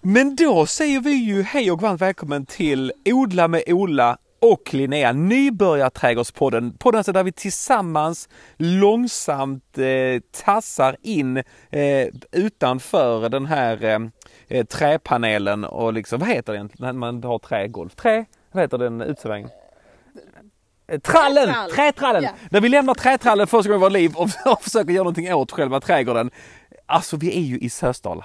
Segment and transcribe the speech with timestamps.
[0.00, 5.12] Men då säger vi ju hej och varmt välkommen till Odla med Ola och Linnea,
[5.12, 6.72] Nybörjarträdgårdspodden.
[6.78, 11.36] Podden där vi tillsammans långsamt eh, tassar in
[11.70, 13.98] eh, utanför den här eh,
[14.48, 17.88] eh träpanelen och liksom, vad heter det när man har trägolv?
[17.88, 18.24] Trä?
[18.52, 19.50] Vad heter den uteserveringen?
[20.88, 21.46] Eh, trallen!
[21.46, 21.70] Trätrall.
[21.70, 22.22] Trätrallen!
[22.22, 22.30] Ja.
[22.50, 25.52] När vi lämnar trätrallen första gången i vårt liv och, och försöker göra någonting åt
[25.52, 26.30] själva trädgården.
[26.86, 28.24] Alltså vi är ju i Sösdala.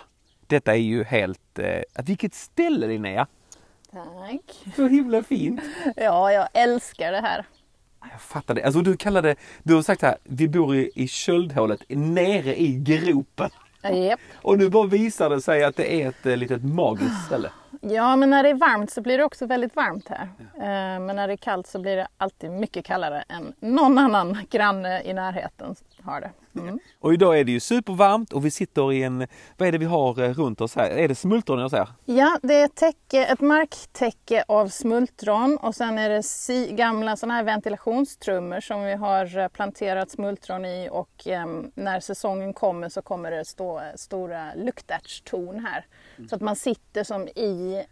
[0.54, 1.60] Detta är ju helt...
[1.60, 3.28] Eh, vilket ställe Linnea!
[3.92, 4.74] Tack!
[4.76, 5.62] Så himla fint!
[5.96, 7.46] Ja, jag älskar det här.
[8.12, 8.64] Jag fattar det.
[8.64, 13.50] Alltså du kallade, du har sagt här, vi bor i, i köldhålet nere i gropen.
[13.92, 14.20] Yep.
[14.42, 17.52] Och nu bara visar det sig att det är ett eh, litet magiskt ställe.
[17.82, 20.30] Ja, men när det är varmt så blir det också väldigt varmt här.
[20.38, 20.64] Ja.
[20.64, 24.38] Eh, men när det är kallt så blir det alltid mycket kallare än någon annan
[24.50, 25.76] granne i närheten
[26.06, 26.32] har det.
[26.60, 26.80] Mm.
[27.00, 29.86] Och idag är det ju supervarmt och vi sitter i en, vad är det vi
[29.86, 30.90] har eh, runt oss här?
[30.90, 31.88] Är det smultron jag ser?
[32.06, 37.16] Ja, det är ett, täcke, ett marktäcke av smultron och sen är det si, gamla
[37.16, 42.90] sådana här ventilationstrummor som vi har eh, planterat smultron i och eh, när säsongen kommer
[42.90, 45.86] så kommer det stå stora luktärtstorn här.
[46.18, 46.30] Mm.
[46.30, 47.84] Så att man sitter som i,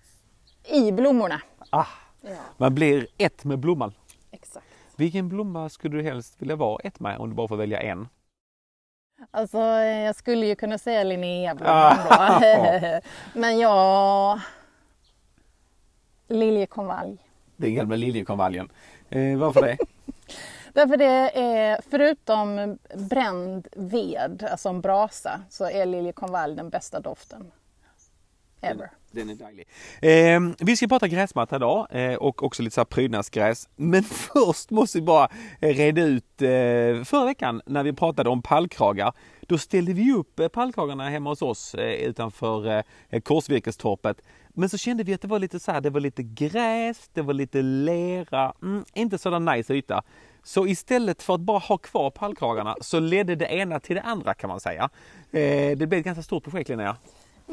[0.68, 1.42] i blommorna.
[1.70, 1.86] Ah,
[2.22, 2.30] ja.
[2.58, 3.94] Man blir ett med blomman.
[4.32, 4.66] Exakt.
[4.96, 8.08] Vilken blomma skulle du helst vilja vara ett med om du bara får välja en?
[9.32, 12.40] Alltså jag skulle ju kunna säga Linnéablomman ah.
[12.40, 13.00] då.
[13.40, 14.40] Men jag...
[16.28, 17.18] Liljekonvalj.
[17.56, 18.70] Den gamla liljekonvaljen.
[19.10, 19.78] Eh, varför det?
[20.74, 27.52] Därför det är, förutom bränd ved, alltså en brasa, så är liljekonvalj den bästa doften.
[28.62, 28.92] Ever.
[29.12, 29.68] Den är dejlig.
[30.02, 33.70] Eh, vi ska prata gräsmatta idag eh, och också lite så här prydnadsgräs.
[33.76, 38.42] Men först måste vi bara eh, reda ut eh, förra veckan när vi pratade om
[38.42, 39.14] pallkragar.
[39.42, 44.22] Då ställde vi upp eh, pallkragarna hemma hos oss eh, utanför eh, Korsvirkestorpet.
[44.54, 47.22] Men så kände vi att det var lite så här, det var lite gräs, det
[47.22, 50.04] var lite lera, mm, inte sådan nice yta.
[50.44, 54.34] Så istället för att bara ha kvar pallkragarna så ledde det ena till det andra
[54.34, 54.90] kan man säga.
[55.32, 56.98] Eh, det blev ett ganska stort projekt Linnea.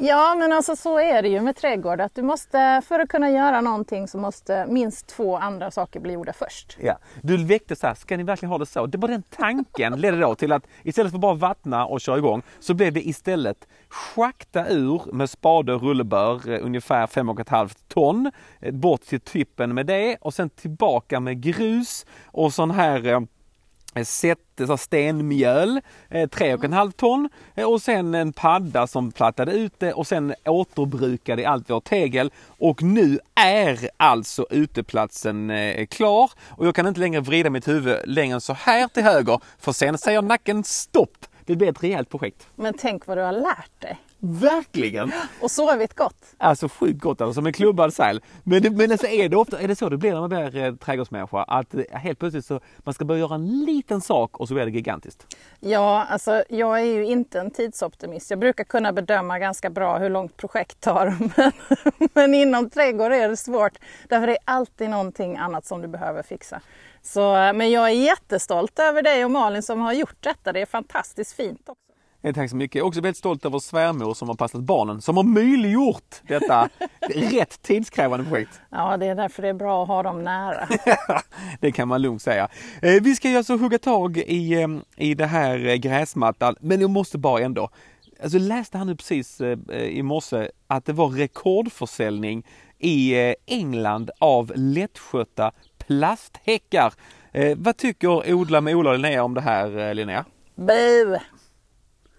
[0.01, 2.01] Ja, men alltså så är det ju med trädgård.
[2.01, 6.13] Att du måste, för att kunna göra någonting så måste minst två andra saker bli
[6.13, 6.77] gjorda först.
[6.81, 6.97] Ja.
[7.21, 8.85] Du väckte så här, ska ni verkligen ha det så?
[8.85, 12.41] Det var den tanken ledde då till att istället för bara vattna och köra igång
[12.59, 18.73] så blev det istället schakta ur med spade och rullebör eh, ungefär 5,5 ton eh,
[18.73, 23.19] bort till tippen med det och sen tillbaka med grus och sån här eh,
[23.95, 29.51] eh, stenmjöl, eh, tre och en halv ton eh, och sen en padda som plattade
[29.51, 36.31] ut det och sen återbrukade allt vårt tegel och nu är alltså uteplatsen eh, klar
[36.49, 39.71] och jag kan inte längre vrida mitt huvud längre än så här till höger för
[39.71, 41.25] sen säger nacken stopp.
[41.45, 42.47] Det blir ett rejält projekt.
[42.55, 43.97] Men tänk vad du har lärt dig.
[44.21, 45.11] Verkligen!
[45.41, 46.25] Och sovit gott.
[46.37, 48.21] Alltså sjukt gott, alltså, som en klubbad säl.
[48.43, 50.57] Men, det, men alltså, är det ofta är det så det blir när man blir
[50.57, 51.43] eh, trädgårdsmänniska?
[51.43, 54.65] Att eh, helt plötsligt så man ska börja göra en liten sak och så blir
[54.65, 55.37] det gigantiskt?
[55.59, 58.29] Ja, alltså jag är ju inte en tidsoptimist.
[58.29, 61.17] Jag brukar kunna bedöma ganska bra hur långt projekt tar.
[61.37, 61.51] Men,
[62.13, 63.73] men inom trädgård är det svårt.
[64.09, 66.61] Därför är det alltid någonting annat som du behöver fixa.
[67.01, 70.53] Så, eh, men jag är jättestolt över dig och Malin som har gjort detta.
[70.53, 71.88] Det är fantastiskt fint också.
[72.21, 72.75] Eh, tack så mycket.
[72.75, 76.69] Jag är också väldigt stolt över svärmor som har passat barnen, som har möjliggjort detta
[77.15, 78.61] rätt tidskrävande projekt.
[78.69, 80.67] Ja, det är därför det är bra att ha dem nära.
[81.59, 82.47] det kan man lugnt säga.
[82.81, 87.17] Eh, vi ska ju alltså hugga tag i, i det här gräsmattan, men jag måste
[87.17, 87.69] bara ändå.
[88.23, 89.41] Alltså läste han nu precis
[89.71, 92.47] i morse att det var rekordförsäljning
[92.79, 93.15] i
[93.45, 96.93] England av lättskötta plasthäckar.
[97.55, 100.25] vad tycker Odla med Ola Linnea om det här Linnea?
[100.55, 101.17] Bu!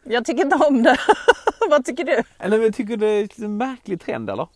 [0.04, 0.96] Jag tycker inte om det.
[1.70, 2.22] Vad tycker du?
[2.38, 4.48] Eller jag tycker det är en märklig trend eller?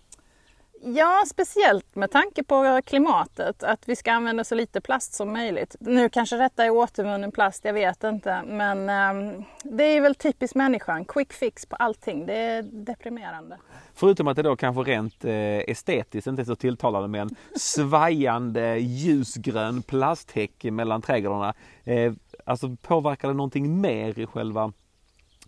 [0.87, 5.77] Ja, speciellt med tanke på klimatet, att vi ska använda så lite plast som möjligt.
[5.81, 8.43] Nu kanske detta är återvunnen plast, jag vet inte.
[8.47, 12.27] Men um, det är väl typiskt människan, quick fix på allting.
[12.27, 13.59] Det är deprimerande.
[13.95, 15.33] Förutom att det då kanske rent eh,
[15.71, 21.55] estetiskt inte är så tilltalande med en svajande ljusgrön plasthäck mellan trädgårdarna.
[21.85, 22.13] Eh,
[22.45, 24.73] alltså påverkar det någonting mer i själva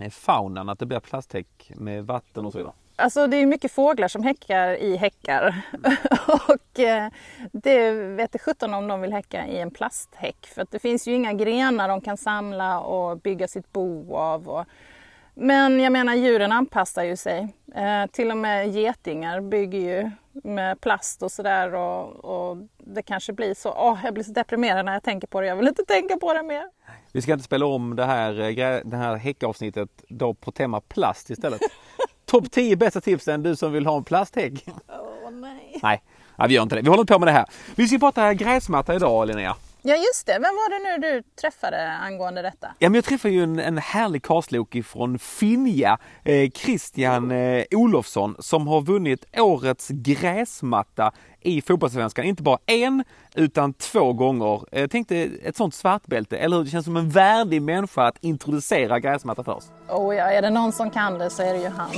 [0.00, 2.75] Eh, faunan, att det blir plasthäck med vatten och så vidare?
[2.98, 5.62] Alltså det är mycket fåglar som häckar i häckar
[6.48, 7.08] och eh,
[7.52, 11.14] det vet sjutton om de vill häcka i en plasthäck för att det finns ju
[11.14, 14.48] inga grenar de kan samla och bygga sitt bo av.
[14.48, 14.64] Och...
[15.34, 17.48] Men jag menar djuren anpassar ju sig.
[17.75, 23.32] Eh, till och med getingar bygger ju med plast och sådär och, och, det kanske
[23.32, 23.72] blir så.
[23.72, 25.46] Åh, jag blir så deprimerad när jag tänker på det.
[25.46, 26.64] Jag vill inte tänka på det mer.
[27.16, 31.30] Vi ska inte spela om det här, eh, det här häckavsnittet då på tema plast
[31.30, 31.60] istället.
[32.24, 34.64] topp 10 bästa tipsen du som vill ha en plasthägg.
[34.88, 35.78] Åh nej.
[35.82, 36.02] Nej,
[36.36, 36.82] nej, vi gör inte det.
[36.82, 37.44] Vi håller inte på med det här.
[37.74, 39.56] Vi ska prata gräsmatta idag Linnea.
[39.88, 42.68] Ja just det, vem var det nu du träffade angående detta?
[42.78, 48.36] Ja, men jag träffade ju en, en härlig karlslok från Finja, eh, Christian eh, Olofsson,
[48.38, 52.24] som har vunnit årets gräsmatta i fotbollssvenskan.
[52.24, 53.04] Inte bara en,
[53.34, 54.62] utan två gånger.
[54.70, 56.64] Jag eh, tänkte ett sånt svartbälte, eller hur?
[56.64, 59.70] Det känns som en värdig människa att introducera gräsmatta för oss.
[59.88, 61.90] Oh ja, är det någon som kan det så är det ju han.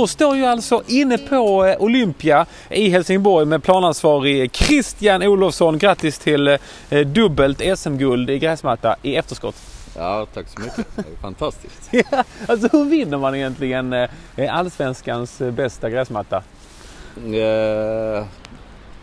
[0.00, 5.78] Då står ju alltså inne på eh, Olympia i Helsingborg med planansvarig Christian Olofsson.
[5.78, 6.58] Grattis till eh,
[7.06, 9.56] dubbelt SM-guld i gräsmatta i efterskott.
[9.96, 10.86] Ja, tack så mycket.
[10.96, 11.88] Det är fantastiskt.
[11.90, 14.08] ja, alltså hur vinner man egentligen eh,
[14.48, 16.42] allsvenskans bästa gräsmatta?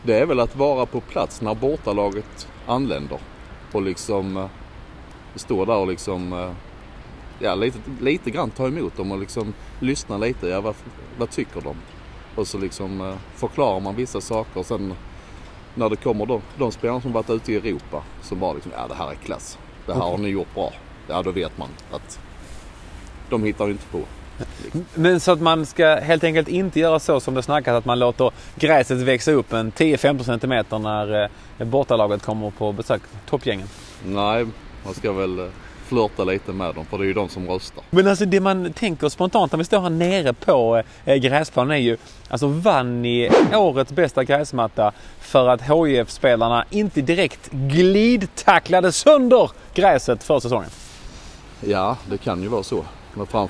[0.04, 3.20] Det är väl att vara på plats när bortalaget anländer
[3.72, 4.50] och liksom
[5.36, 6.54] stå där och liksom
[7.40, 10.48] ja, lite, lite grann ta emot dem och liksom lyssna lite.
[10.48, 10.76] Ja, vad,
[11.18, 11.76] vad tycker de?
[12.36, 14.60] Och så liksom eh, förklarar man vissa saker.
[14.60, 14.94] Och sen
[15.76, 18.88] när det kommer de, de spelarna som varit ute i Europa som bara liksom, ja
[18.88, 19.58] det här är klass.
[19.86, 20.12] Det här okay.
[20.12, 20.74] har ni gjort bra.
[21.08, 22.20] Ja, då vet man att
[23.30, 24.02] de hittar inte på.
[24.94, 28.00] Men så att man ska helt enkelt inte göra så som det snackas att man
[28.00, 31.24] låter gräset växa upp en 10-15 cm när
[31.58, 33.68] eh, bortalaget kommer på besök, toppgängen?
[34.06, 34.46] Nej,
[34.86, 35.46] man ska väl eh,
[35.88, 37.84] flörta lite med dem för det är ju de som röstar.
[37.90, 41.82] Men alltså det man tänker spontant när vi står här nere på eh, gräsplanen är
[41.82, 41.98] ju
[42.30, 50.24] alltså vann ni årets bästa gräsmatta för att hif spelarna inte direkt glidtacklade sönder gräset
[50.24, 50.70] för säsongen?
[51.62, 52.86] Ja, det kan ju vara så.
[53.14, 53.48] Men fram,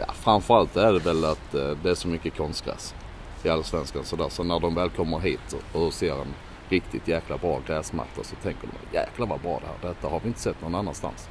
[0.00, 2.94] ja, framförallt är det väl att eh, det är så mycket konstgräs
[3.42, 4.28] i Allsvenskan sådär.
[4.28, 6.34] Så när de väl kommer hit och ser en
[6.68, 10.28] riktigt jäkla bra gräsmatta så tänker de jäklar vad bra det här Detta har vi
[10.28, 11.28] inte sett någon annanstans.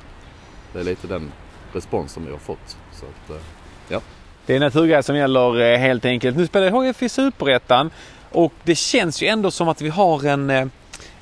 [0.74, 1.32] Det är lite den
[1.74, 2.78] respons som vi har fått.
[2.92, 3.44] Så att, eh,
[3.90, 4.02] ja.
[4.46, 6.38] Det är naturgräs som gäller eh, helt enkelt.
[6.38, 7.90] Nu spelar HIF i Superettan
[8.32, 10.66] och det känns ju ändå som att vi har en eh,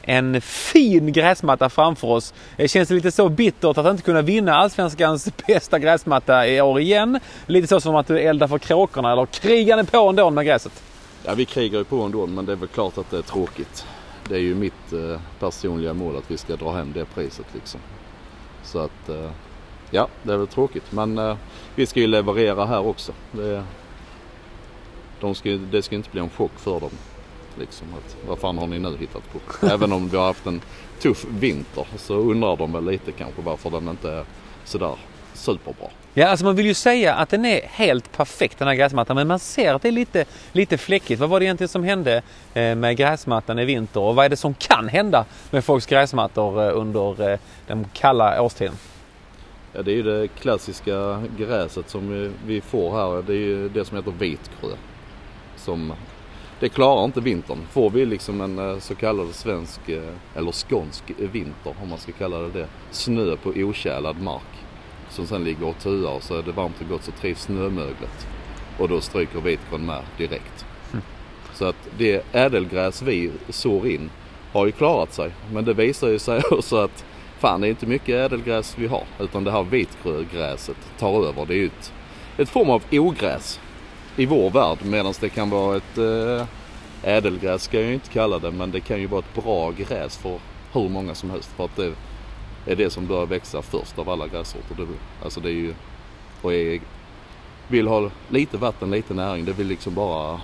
[0.03, 2.33] en fin gräsmatta framför oss.
[2.57, 7.19] Det känns lite så bittert att inte kunna vinna Allsvenskans bästa gräsmatta i år igen.
[7.45, 10.83] Lite så som att du eldar för kråkorna eller krigar ni på ändå med gräset?
[11.25, 13.85] Ja, vi krigar ju på ändå men det är väl klart att det är tråkigt.
[14.29, 14.93] Det är ju mitt
[15.39, 17.79] personliga mål att vi ska dra hem det priset liksom.
[18.63, 19.31] Så att eh,
[19.91, 20.91] ja, det är väl tråkigt.
[20.91, 21.37] Men eh,
[21.75, 23.11] vi ska ju leverera här också.
[23.31, 23.63] Det,
[25.19, 26.91] de ska, det ska inte bli en chock för dem.
[27.59, 29.67] Liksom att, vad fan har ni nu hittat på?
[29.67, 30.61] Även om vi har haft en
[30.99, 34.25] tuff vinter så undrar de väl lite kanske varför den inte är
[34.65, 34.95] sådär
[35.33, 35.89] superbra.
[36.13, 39.27] Ja, alltså man vill ju säga att den är helt perfekt den här gräsmattan men
[39.27, 41.19] man ser att det är lite, lite fläckigt.
[41.19, 42.21] Vad var det egentligen som hände
[42.53, 46.63] eh, med gräsmattan i vinter och vad är det som kan hända med folks gräsmattor
[46.63, 48.75] eh, under eh, den kalla årstiden?
[49.73, 53.23] Ja, det är ju det klassiska gräset som vi får här.
[53.27, 54.69] Det är ju det som heter vitkrö.
[55.55, 55.93] Som,
[56.59, 57.67] det klarar inte vintern.
[57.71, 59.79] Får vi liksom en så kallad svensk
[60.35, 62.67] eller skånsk vinter om man ska kalla det det.
[62.91, 64.60] Snö på otjälad mark
[65.11, 68.27] som sen ligger och tuar så är det varmt och gott så trivs snömöglet.
[68.77, 70.65] Och då stryker vitkorn med direkt.
[70.91, 71.03] Mm.
[71.53, 74.09] Så att det ädelgräs vi sår in
[74.51, 75.31] har ju klarat sig.
[75.53, 77.05] Men det visar ju sig också att
[77.39, 79.03] fan det är inte mycket ädelgräs vi har.
[79.19, 81.45] Utan det här vitgrögräset tar över.
[81.45, 81.93] Det är ju ett,
[82.37, 83.59] ett form av ogräs
[84.15, 84.77] i vår värld.
[84.83, 86.47] Medan det kan vara ett äh,
[87.03, 88.51] ädelgräs ska jag ju inte kalla det.
[88.51, 90.39] Men det kan ju vara ett bra gräs för
[90.73, 91.49] hur många som helst.
[91.57, 91.93] För att det
[92.65, 94.75] är det som bör växa först av alla grässorter.
[94.75, 94.85] Det,
[95.23, 95.73] alltså det är ju,
[96.41, 96.81] och är,
[97.67, 99.45] vill ha lite vatten, lite näring.
[99.45, 100.41] Det vill liksom bara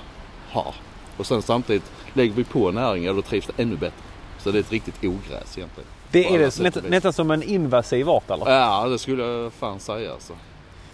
[0.52, 0.74] ha.
[1.18, 4.04] Och sen samtidigt lägger vi på näring, ja då trivs det ännu bättre.
[4.40, 5.90] Så det är ett riktigt ogräs egentligen.
[6.12, 8.52] Det är det nästan nätt, som en invasiv art eller?
[8.52, 10.34] Ja, det skulle jag fan säga alltså.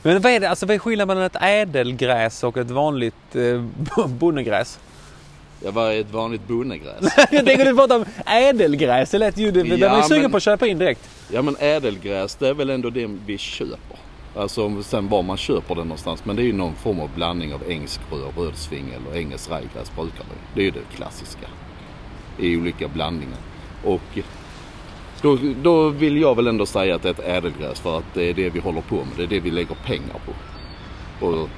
[0.01, 4.05] Men vad är det, alltså vad är skillnaden mellan ett ädelgräs och ett vanligt eh,
[4.07, 4.79] bonnegräs?
[5.65, 7.05] Ja, vad är ett vanligt bonnegräs?
[7.17, 9.11] jag tänker du pratar om ädelgräs.
[9.11, 9.51] Det lät ju...
[9.51, 11.09] Det ja, man är sugen på att köpa in direkt.
[11.31, 13.97] Ja men ädelgräs det är väl ändå det vi köper.
[14.35, 16.25] Alltså sen var man köper det någonstans.
[16.25, 20.23] Men det är ju någon form av blandning av ängsgrö, rödsvingel och engelsk rajgräs brukar
[20.23, 21.47] det Det är ju det klassiska.
[22.39, 23.37] I olika blandningar.
[23.83, 24.19] Och
[25.21, 28.29] då, då vill jag väl ändå säga att det är ett ädelgräs för att det
[28.29, 29.13] är det vi håller på med.
[29.17, 30.33] Det är det vi lägger pengar på.
[31.25, 31.49] Och,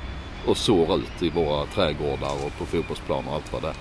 [0.46, 3.76] och sår ut i våra trädgårdar och på fotbollsplaner och allt vad det är.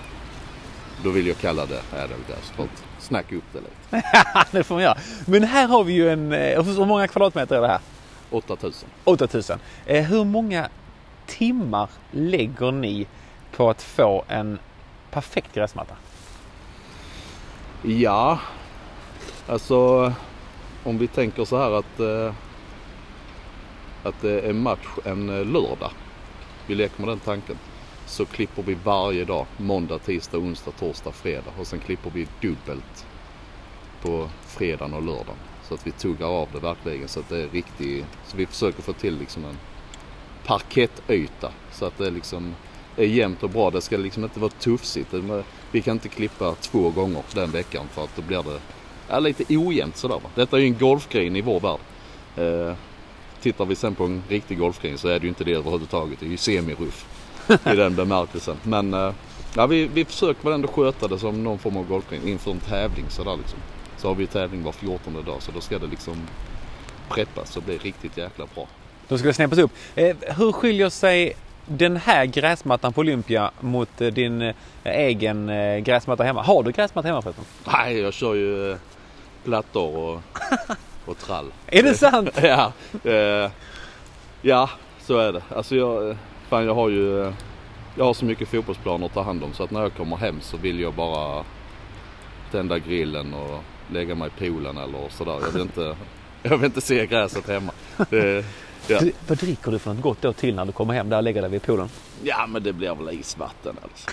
[1.03, 4.07] Då vill jag kalla det för att snacka upp det lite.
[4.51, 4.97] det får man göra.
[5.27, 7.79] Men här har vi ju en, eh, hur många kvadratmeter är det här?
[8.29, 8.89] 8000.
[9.03, 9.59] 8000.
[9.85, 10.69] Eh, hur många
[11.25, 13.07] timmar lägger ni
[13.51, 14.59] på att få en
[15.11, 15.95] perfekt gräsmatta?
[17.81, 18.39] Ja,
[19.47, 20.13] alltså
[20.83, 22.33] om vi tänker så här att, eh,
[24.03, 25.91] att det är match en lördag.
[26.67, 27.57] Vi leker med den tanken.
[28.05, 29.45] Så klipper vi varje dag.
[29.57, 31.51] Måndag, tisdag, onsdag, torsdag, fredag.
[31.59, 33.05] Och sen klipper vi dubbelt
[34.01, 35.35] på fredagen och lördagen.
[35.63, 38.05] Så att vi tuggar av det verkligen så att det är riktigt.
[38.27, 39.57] Så vi försöker få till liksom en
[40.45, 41.51] parkettyta.
[41.71, 42.55] Så att det liksom
[42.97, 43.71] är jämnt och bra.
[43.71, 45.13] Det ska liksom inte vara tufsigt.
[45.71, 48.59] Vi kan inte klippa två gånger den veckan för att då blir det
[49.09, 50.19] ja, lite ojämnt sådär.
[50.23, 50.29] Va?
[50.35, 51.79] Detta är ju en golfgren i vår värld.
[52.37, 52.75] Eh,
[53.41, 56.19] tittar vi sen på en riktig golfgren så är det ju inte det överhuvudtaget.
[56.19, 57.14] Det är ju semiruff
[57.65, 58.57] i den bemärkelsen.
[58.63, 59.13] Men eh,
[59.55, 62.59] ja, vi, vi försöker väl ändå sköta det som någon form av golfgren inför en
[62.59, 63.59] tävling sådär liksom.
[63.97, 66.15] Så har vi tävling var 14 dag så då ska det liksom
[67.09, 68.67] preppas och bli riktigt jäkla bra.
[69.07, 69.71] Då ska det snäppas upp.
[69.95, 71.33] Eh, hur skiljer sig
[71.65, 75.47] den här gräsmattan på Olympia mot eh, din egen
[75.83, 76.43] gräsmatta hemma?
[76.43, 77.45] Har du gräsmatta hemma förresten?
[77.73, 78.77] Nej, jag kör ju
[79.43, 80.21] plattor och,
[81.05, 81.51] och trall.
[81.67, 82.29] Är det sant?
[82.41, 82.71] ja,
[84.41, 84.69] ja,
[85.01, 85.41] så är det.
[85.55, 86.17] Alltså jag,
[86.49, 87.33] fan jag har ju
[87.97, 90.41] jag har så mycket fotbollsplaner att ta hand om så att när jag kommer hem
[90.41, 91.43] så vill jag bara
[92.51, 95.39] tända grillen och lägga mig i poolen eller sådär.
[95.41, 95.95] Jag vill inte,
[96.43, 97.71] jag vill inte se gräset hemma.
[98.09, 98.45] Det,
[98.87, 98.99] ja.
[99.27, 101.41] Vad dricker du för något gott då till när du kommer hem där och lägger
[101.41, 101.89] dig vid poolen?
[102.23, 104.09] ja men det blir väl isvatten alltså.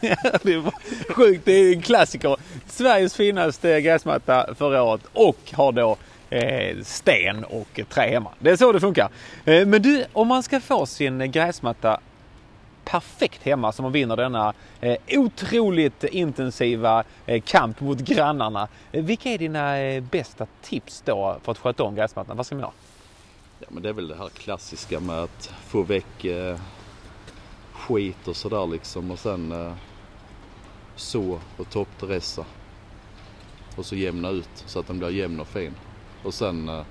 [0.42, 0.70] det är
[1.12, 2.36] sjukt, det är en klassiker.
[2.66, 5.96] Sveriges finaste gräsmatta förra året och har då
[6.30, 8.30] Eh, sten och trä hemma.
[8.38, 9.08] Det är så det funkar.
[9.44, 12.00] Eh, men du, om man ska få sin gräsmatta
[12.84, 18.68] perfekt hemma så man vinner denna eh, otroligt intensiva eh, kamp mot grannarna.
[18.92, 22.36] Eh, vilka är dina eh, bästa tips då för att sköta om gräsmattan?
[22.36, 22.72] Vad ska man göra?
[23.58, 26.58] Ja men det är väl det här klassiska med att få väck eh,
[27.72, 29.72] skit och sådär liksom och sen eh,
[30.96, 32.44] så och toppdressa.
[33.76, 35.74] Och så jämna ut så att den blir jämn och fin.
[36.22, 36.82] Och sen eh,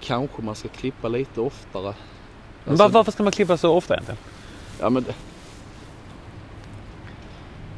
[0.00, 1.94] kanske man ska klippa lite oftare.
[2.66, 4.18] Alltså- var, varför ska man klippa så ofta egentligen?
[4.80, 5.14] Ja men det,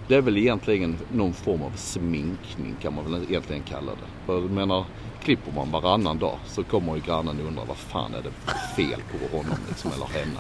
[0.09, 4.27] det är väl egentligen någon form av sminkning kan man väl egentligen kalla det.
[4.27, 4.85] För jag menar,
[5.23, 8.33] klipper man varannan dag så kommer ju grannen undra vad fan är det
[8.77, 10.39] fel på honom liksom, eller henne.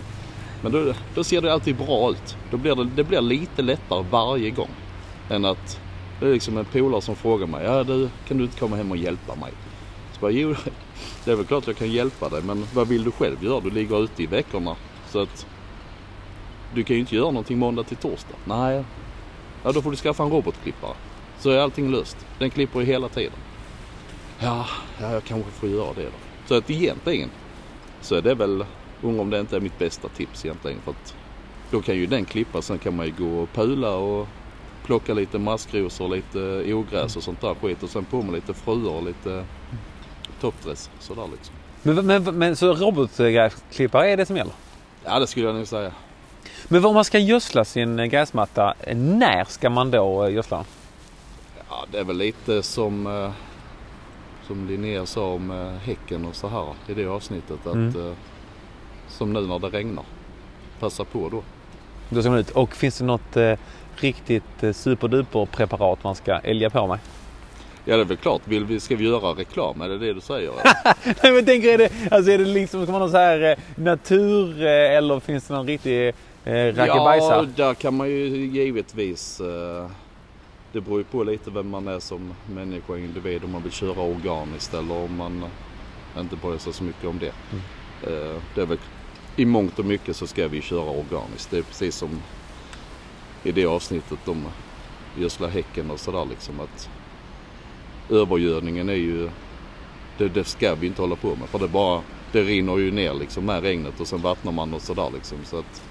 [0.62, 2.37] Men då, då ser det alltid bra ut.
[2.50, 4.71] Då blir det, det blir lite lättare varje gång.
[5.30, 5.80] Än att
[6.20, 8.90] det är liksom en polare som frågar mig, ja du kan du inte komma hem
[8.90, 9.52] och hjälpa mig?
[10.12, 10.54] Så bara, jo
[11.25, 13.60] det är väl klart jag kan hjälpa dig men vad vill du själv göra?
[13.60, 14.76] Du ligger ute i veckorna.
[15.08, 15.46] Så att
[16.75, 18.37] du kan ju inte göra någonting måndag till torsdag.
[18.44, 18.84] Nej.
[19.64, 20.94] Ja då får du skaffa en robotklippare.
[21.38, 22.26] Så är allting löst.
[22.38, 23.38] Den klipper ju hela tiden.
[24.38, 24.66] Ja,
[25.00, 26.10] ja jag kanske får göra det då.
[26.46, 27.30] Så att egentligen
[28.00, 28.64] så är det väl,
[29.02, 30.80] undrar om det inte är mitt bästa tips egentligen.
[30.84, 31.14] För att
[31.70, 34.28] då kan ju den klippa, sen kan man ju gå och pula och
[34.88, 37.83] plocka lite maskrosor lite ogräs och sånt där skit.
[37.83, 39.45] Och sen på med lite fröer och lite
[40.40, 41.54] toppdress sådär liksom.
[41.83, 44.52] Men, men, men så robotgräsklippare är det som gäller?
[45.04, 45.92] Ja det skulle jag nog säga.
[46.68, 50.64] Men om man ska gödsla sin eh, gräsmatta, eh, när ska man då eh, gödsla?
[51.68, 53.30] Ja, det är väl lite som,
[54.47, 57.66] som Linnea sa om häcken och så här i det avsnittet.
[57.66, 58.14] Att, Mm.
[59.09, 60.04] som nu när det regnar.
[60.80, 61.42] Passa på då.
[62.11, 62.50] Då ska man ut.
[62.50, 63.37] Och finns det något
[64.00, 66.98] riktigt eh, superduper preparat man ska älga på med?
[67.84, 68.42] Ja det är väl klart.
[68.44, 69.80] Vill vi, ska vi göra reklam?
[69.80, 70.52] Är det det du säger?
[71.22, 73.82] Nej men tänker är det, alltså är det liksom, ska man ha så här eh,
[73.82, 76.08] natur eh, eller finns det någon riktig
[76.44, 77.42] eh, ja, rackabajsa?
[77.42, 79.40] där kan man ju givetvis.
[79.40, 79.90] Eh,
[80.72, 83.44] det beror ju på lite vem man är som människa och individ.
[83.44, 85.44] Om man vill köra organiskt eller om man
[86.18, 87.32] inte bryr sig så mycket om det.
[87.52, 87.62] Mm.
[88.02, 88.78] Eh, det är väl,
[89.36, 91.50] I mångt och mycket så ska vi köra organiskt.
[91.50, 92.22] Det är precis som
[93.42, 94.45] i det avsnittet om
[95.18, 96.61] gödsla häcken och sådär liksom.
[96.61, 96.88] Att
[98.11, 99.30] övergödningen är ju,
[100.18, 101.49] det, det ska vi inte hålla på med.
[101.49, 102.02] För det bara,
[102.33, 105.38] det rinner ju ner liksom med regnet och sen vattnar man och sådär liksom.
[105.45, 105.83] Så att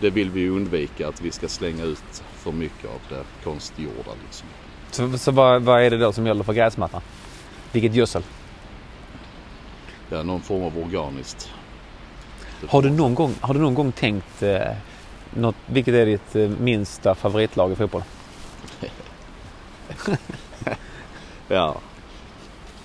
[0.00, 4.10] det vill vi ju undvika att vi ska slänga ut för mycket av det konstgjorda
[4.26, 4.48] liksom.
[4.90, 7.00] Så, så vad, vad är det då som gäller för gräsmattan?
[7.72, 8.22] Vilket gödsel?
[10.10, 11.50] Ja, någon form av organiskt.
[12.68, 14.60] Har du någon gång, har du någon gång tänkt eh,
[15.34, 18.02] något, vilket är ditt eh, minsta favoritlag i fotboll?
[21.48, 21.76] Ja.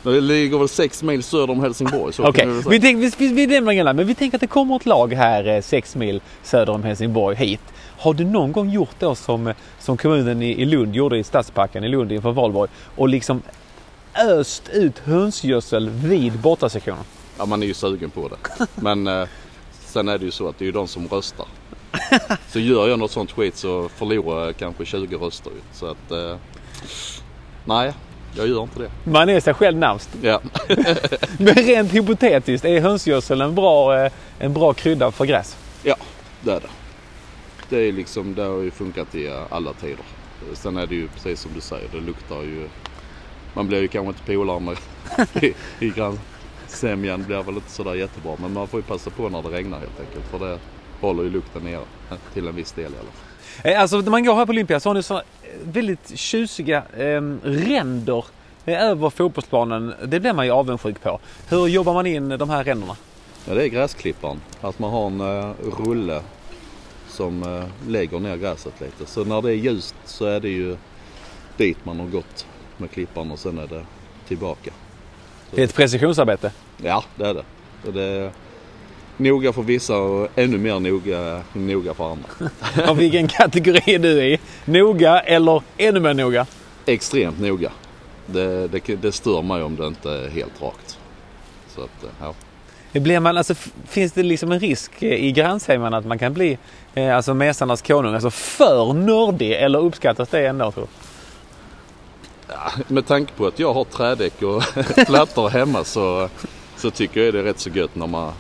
[0.04, 2.14] Det ligger väl sex mil söder om Helsingborg.
[2.20, 5.14] Okej, kan vi tänk, vi, vi, vi men vi tänker att det kommer ett lag
[5.14, 7.62] här eh, sex mil söder om Helsingborg hit.
[8.00, 11.84] Har du någon gång gjort då som, som kommunen i, i Lund gjorde i Stadsparken
[11.84, 13.42] i Lund inför valborg och liksom
[14.30, 17.04] öst ut hönsgödsel vid bortasektionen?
[17.38, 18.68] Ja, man är ju sugen på det.
[18.76, 19.28] Men eh,
[19.86, 21.46] sen är det ju så att det är ju de som röstar.
[22.48, 25.52] Så gör jag något sånt skit så förlorar jag kanske 20 röster.
[25.74, 26.36] Så att, eh,
[27.66, 27.94] nej,
[28.36, 28.92] jag gör inte det.
[29.04, 30.10] Man är sig själv närmst.
[30.22, 30.42] Ja,
[31.38, 35.58] Men rent hypotetiskt, är hönsgödsel en bra, eh, en bra krydda för gräs?
[35.84, 35.96] ja
[36.42, 36.70] det är det.
[37.70, 40.06] Det är liksom, det har ju funkat i alla tider.
[40.54, 42.68] Sen är det ju precis som du säger, det luktar ju,
[43.54, 44.78] man blir ju kanske inte polare med
[45.44, 48.36] i, i grannsämjan blir väl inte sådär jättebra.
[48.42, 50.26] Men man får ju passa på när det regnar helt enkelt.
[50.32, 50.60] För det
[51.02, 53.72] håller ju lukten nere eh, till en viss del i alla fall.
[53.72, 55.22] Eh, Alltså när man går här på Olympia så har ni så
[55.64, 58.26] väldigt tjusiga eh, ränder
[58.66, 59.94] eh, över fotbollsplanen.
[60.06, 61.20] Det blir man ju avundsjuk på.
[61.50, 62.96] Hur jobbar man in de här ränderna?
[63.48, 64.42] Ja, det är gräsklipparen.
[64.62, 65.54] Att man har en eh,
[65.86, 66.22] rulle
[67.10, 69.06] som eh, lägger ner gräset lite.
[69.06, 70.78] Så när det är ljust så är det ju
[71.58, 72.46] dit man har gått
[72.78, 73.86] med klipparen och sen är det
[74.28, 74.72] tillbaka.
[75.52, 76.52] Det är ett precisionsarbete.
[76.84, 77.44] Ja, det är det.
[77.88, 78.32] Och det
[79.18, 82.30] noga för vissa och ännu mer noga, noga för andra.
[82.90, 84.40] Av vilken kategori är du i?
[84.66, 86.46] Noga eller ännu mer noga?
[86.86, 87.72] Extremt noga.
[88.26, 90.98] Det, det, det stör mig om det inte är helt rakt.
[91.68, 92.34] Så att, eh, ja.
[93.00, 93.56] Blir man, alltså,
[93.88, 96.58] finns det liksom en risk eh, i grannsämjan att man kan bli
[96.94, 100.72] eh, alltså mesarnas konung, alltså för nördig eller uppskattas det ändå?
[100.72, 100.90] Tror du?
[102.88, 104.64] Med tanke på att jag har trädäck och
[105.08, 106.30] plattor hemma så,
[106.78, 108.34] så tycker jag det är rätt så gött när man,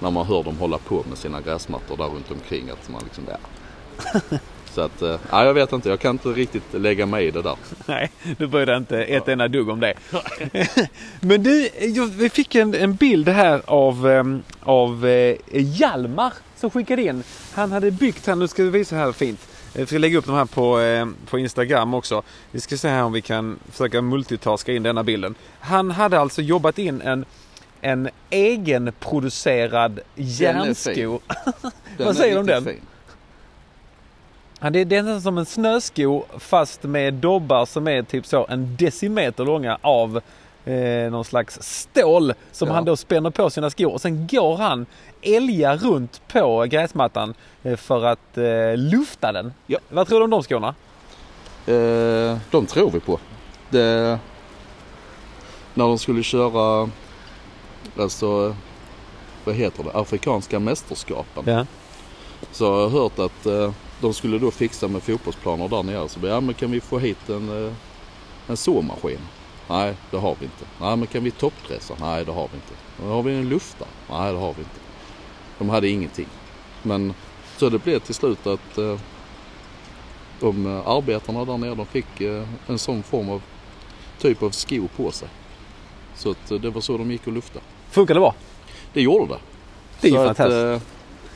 [0.00, 2.70] när man hör dem hålla på med sina gräsmattor där runt omkring.
[2.70, 3.38] Att man liksom, ja.
[4.74, 7.42] Så att, eh, ja, jag vet inte, jag kan inte riktigt lägga mig i det
[7.42, 7.56] där.
[7.86, 9.94] Nej, du bryr dig inte ett enda dugg om det.
[11.20, 11.70] Men du,
[12.10, 17.22] vi fick en, en bild här av, em, av eh, Hjalmar som skickade in.
[17.54, 19.48] Han hade byggt här, nu ska vi visa här fint.
[19.72, 22.22] Jag ska lägga upp de här på, eh, på Instagram också.
[22.50, 25.34] Vi ska se här om vi kan försöka multitaska in denna bilden.
[25.60, 27.24] Han hade alltså jobbat in en,
[27.80, 31.18] en egenproducerad järnsko.
[31.98, 32.64] Vad säger du om den?
[32.64, 32.80] fin.
[34.60, 38.46] Ja, det, det är nästan som en snösko fast med dobbar som är typ så
[38.48, 40.20] en decimeter långa av
[40.64, 42.74] eh, någon slags stål som Ja.
[42.74, 43.92] han då spänner på sina skor.
[43.92, 44.86] Och sen går han
[45.22, 49.52] älgar runt på gräsmattan eh, för att eh, lufta den.
[49.66, 49.78] Ja.
[49.88, 50.74] Vad tror du om de skorna?
[51.66, 53.18] Eh, de tror vi på.
[53.70, 54.18] Det,
[55.74, 56.90] när de skulle köra,
[57.98, 58.56] alltså,
[59.44, 61.44] vad heter det, Afrikanska mästerskapen.
[61.46, 61.66] Ja.
[62.52, 66.08] Så har jag hört att eh, de skulle då fixa med fotbollsplaner där nere.
[66.08, 67.72] Så ja men kan vi få hit en, eh,
[68.46, 69.18] en såmaskin?
[69.68, 70.64] Nej, det har vi inte.
[70.80, 71.94] Nej, men kan vi toppdressa?
[72.00, 73.04] Nej, det har vi inte.
[73.12, 73.88] Har vi en luftare?
[74.10, 74.80] Nej, det har vi inte.
[75.58, 76.28] De hade ingenting.
[76.82, 77.14] Men
[77.56, 78.98] så det blev till slut att eh,
[80.40, 83.42] de arbetarna där nere de fick eh, en sån form av
[84.18, 85.28] typ av sko på sig.
[86.14, 87.64] Så att det var så de gick och luftade.
[87.90, 88.34] Funkar det bra?
[88.92, 89.38] Det gjorde det.
[90.00, 90.56] Det är ju fantastiskt.
[90.56, 90.82] Att,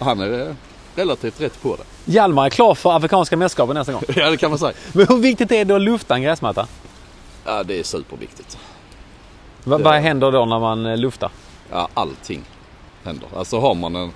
[0.00, 0.54] eh, han är eh,
[0.96, 2.12] relativt rätt på det.
[2.12, 4.02] Hjalmar är klar för Afrikanska mästerskapen nästa gång.
[4.16, 4.72] Ja det kan man säga.
[4.92, 6.66] Men hur viktigt är det att lufta en gräsmatta?
[7.44, 8.58] Ja det är superviktigt.
[9.64, 11.30] Va, Det- Vad händer då när man eh, luftar?
[11.70, 12.42] Ja allting
[13.04, 13.28] händer.
[13.36, 14.10] Alltså har man en,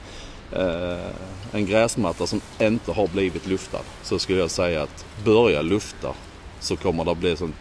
[0.52, 0.98] eh,
[1.52, 6.08] en gräsmatta som inte har blivit luftad så skulle jag säga att börja lufta
[6.60, 7.54] så kommer det bli sånt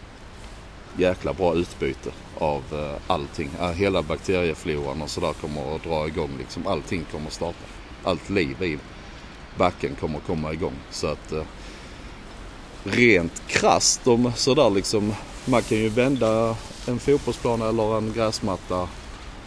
[0.98, 3.50] jäkla bra utbyte av eh, allting.
[3.74, 6.66] Hela bakteriefloran och sådär kommer att dra igång liksom.
[6.66, 7.64] Allting kommer att starta.
[8.04, 8.78] Allt liv i
[9.56, 10.74] backen kommer att komma igång.
[10.90, 11.42] Så att eh,
[12.84, 15.14] rent krasst om sådär liksom.
[15.44, 16.56] Man kan ju vända
[16.88, 18.88] en fotbollsplan eller en gräsmatta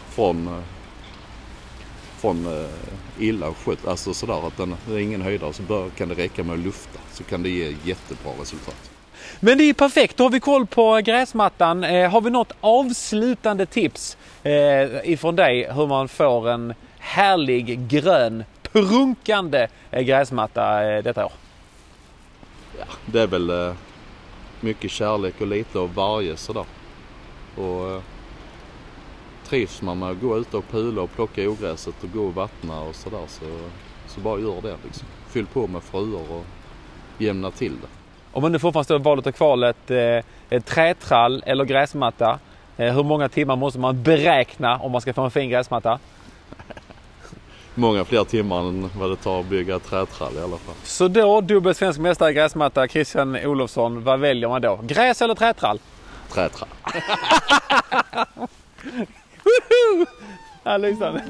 [0.09, 0.63] från, eh,
[2.17, 2.67] från
[3.19, 3.87] illa skött.
[3.87, 6.59] Alltså sådär att den, det är ingen höjdare så bör, kan det räcka med att
[6.59, 6.99] lufta.
[7.13, 8.90] Så kan det ge jättebra resultat.
[9.43, 11.83] Men det är perfekt, då har vi koll på gräsmattan.
[11.83, 18.43] Eh, har vi något avslutande tips eh, ifrån dig hur man får en härlig grön
[18.61, 21.31] prunkande eh, gräsmatta detta år?
[22.79, 23.75] Ja, det är väl
[24.59, 26.65] mycket kärlek och lite av varje sådär.
[27.55, 28.03] Och
[29.45, 32.81] trivs man med att gå ut och pula och plocka ogräset och gå och vattna
[32.81, 33.45] och sådär så,
[34.07, 35.07] så bara gör det liksom.
[35.27, 36.45] Fyll på med fröer och
[37.17, 38.00] jämna till det.
[38.33, 42.39] Om man nu fortfarande står i valet och kvalet, eh, ett trätrall eller gräsmatta.
[42.77, 45.99] Eh, hur många timmar måste man beräkna om man ska få en fin gräsmatta?
[47.75, 50.75] Många fler timmar än vad det tar att bygga trätrall i alla fall.
[50.83, 54.03] Så då, dubbel svensk mästare i gräsmatta, Christian Olofsson.
[54.03, 54.79] Vad väljer man då?
[54.83, 55.79] Gräs eller trätrall?
[56.33, 56.69] Trätrall.
[60.63, 61.23] Ja, lysande.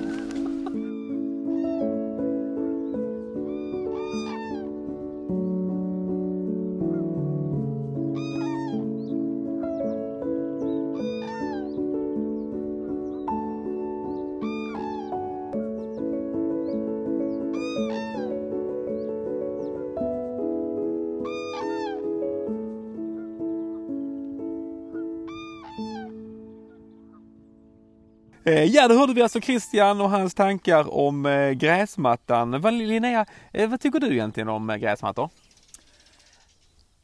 [28.53, 32.61] Ja, då hörde vi alltså Christian och hans tankar om eh, gräsmattan.
[32.61, 35.29] Vad, Linnea, eh, vad tycker du egentligen om eh, gräsmattor?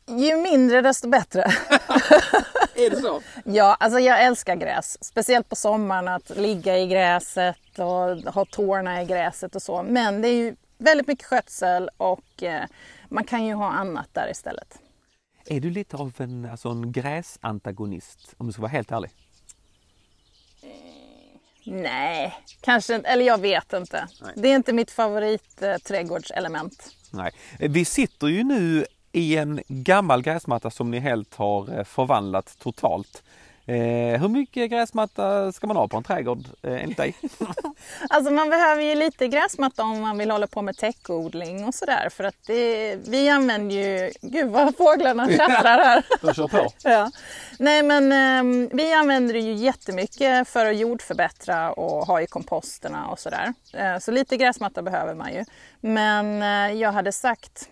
[0.07, 1.41] Ju mindre desto bättre.
[2.75, 3.21] Är det så?
[3.43, 4.97] Ja, alltså jag älskar gräs.
[5.01, 9.83] Speciellt på sommaren att ligga i gräset och ha tårna i gräset och så.
[9.83, 12.63] Men det är ju väldigt mycket skötsel och eh,
[13.09, 14.79] man kan ju ha annat där istället.
[15.45, 19.11] Är du lite av en, alltså en gräsantagonist, om du ska vara helt ärlig?
[21.69, 23.07] Nej, kanske inte.
[23.09, 24.07] Eller jag vet inte.
[24.21, 24.33] Nej.
[24.35, 26.89] Det är inte mitt favorit eh, trädgårdselement.
[27.11, 27.31] Nej.
[27.59, 32.55] Eh, Vi sitter ju nu i en gammal gräsmatta som ni helt har eh, förvandlat
[32.59, 33.23] totalt.
[33.69, 37.15] Eh, hur mycket gräsmatta ska man ha på en trädgård eh, enligt dig?
[38.09, 42.09] Alltså man behöver ju lite gräsmatta om man vill hålla på med täckodling och sådär.
[42.09, 44.11] För att det, vi använder ju...
[44.21, 46.03] Gud vad fåglarna tjattrar här.
[46.21, 46.73] Jag kör på.
[46.83, 47.11] Ja.
[47.59, 53.07] Nej men eh, vi använder det ju jättemycket för att jordförbättra och ha i komposterna
[53.07, 53.53] och sådär.
[53.73, 55.45] Eh, så lite gräsmatta behöver man ju.
[55.81, 57.69] Men eh, jag hade sagt,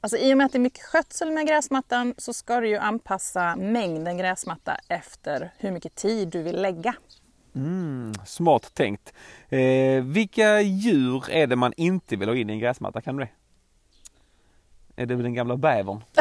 [0.00, 2.76] alltså i och med att det är mycket skötsel med gräsmattan så ska du ju
[2.76, 6.94] anpassa mängden gräsmatta efter hur mycket tid du vill lägga.
[7.54, 9.12] Mm, smart tänkt.
[9.48, 13.00] Eh, vilka djur är det man inte vill ha in i en gräsmatta?
[13.00, 13.30] Kan du det?
[15.02, 16.04] Är det den gamla bävern?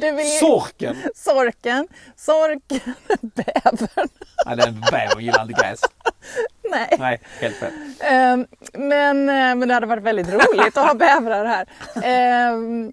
[0.00, 0.38] Du vill.
[0.38, 0.96] Sorken!
[1.14, 4.08] Sorken, sorken, bävern.
[4.46, 5.80] Nej, den bävern gillar inte gräs.
[6.76, 6.96] Nej.
[6.98, 7.72] Nej, helt fel.
[8.00, 11.68] Ehm, men, eh, men det hade varit väldigt roligt att ha bävrar här.
[12.02, 12.92] Ehm,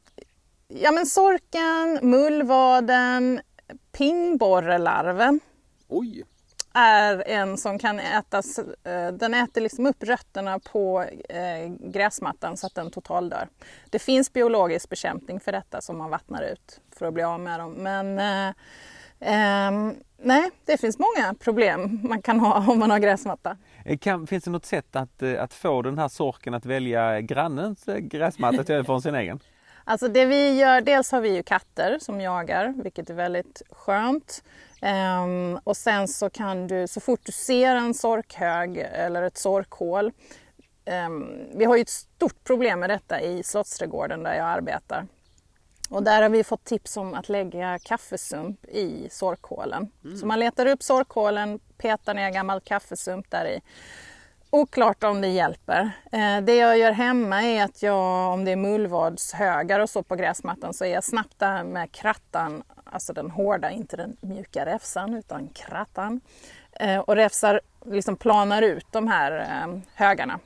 [0.67, 3.41] ja men sorken, mullvaden,
[3.91, 5.39] pingborrelarven
[5.87, 6.23] Oj!
[6.73, 12.67] är en som kan ätas, eh, den äter liksom upp rötterna på eh, gräsmattan så
[12.67, 13.47] att den totaldör.
[13.89, 17.59] Det finns biologisk bekämpning för detta som man vattnar ut för att bli av med
[17.59, 17.71] dem.
[17.71, 18.19] Men
[19.19, 23.57] ehm, nej, det finns många problem man kan ha om man har gräsmatta.
[23.85, 27.21] Eh, Kan, finns det något sätt att, eh, att få den här sorken att välja
[27.21, 29.39] grannens eh, gräsmatta istället för sin egen?
[29.89, 34.43] Alltså det vi gör, dels har vi ju katter som jagar, vilket är väldigt skönt.
[34.81, 40.11] Ehm, och sen så kan du, så fort du ser en sorkhög eller ett sorkhål.
[40.85, 45.07] ehm, vi har ju ett stort problem med detta i Slottsträdgården där jag arbetar.
[45.89, 49.91] Och där har vi fått tips om att lägga kaffesump i sorkhålen.
[50.19, 53.61] Så man letar upp sorkhålen, petar ner gammal kaffesump där i.
[54.49, 55.91] Oklart om det hjälper.
[56.11, 60.15] Eh, det jag gör hemma är att jag, om det är mullvadshögar och så på
[60.15, 65.13] gräsmattan, så är jag snabbt där med krattan, alltså den hårda, inte den mjuka räfsan,
[65.13, 66.21] utan krattan.
[66.71, 70.39] Eh, och räfsar, liksom planar ut de här eh, högarna.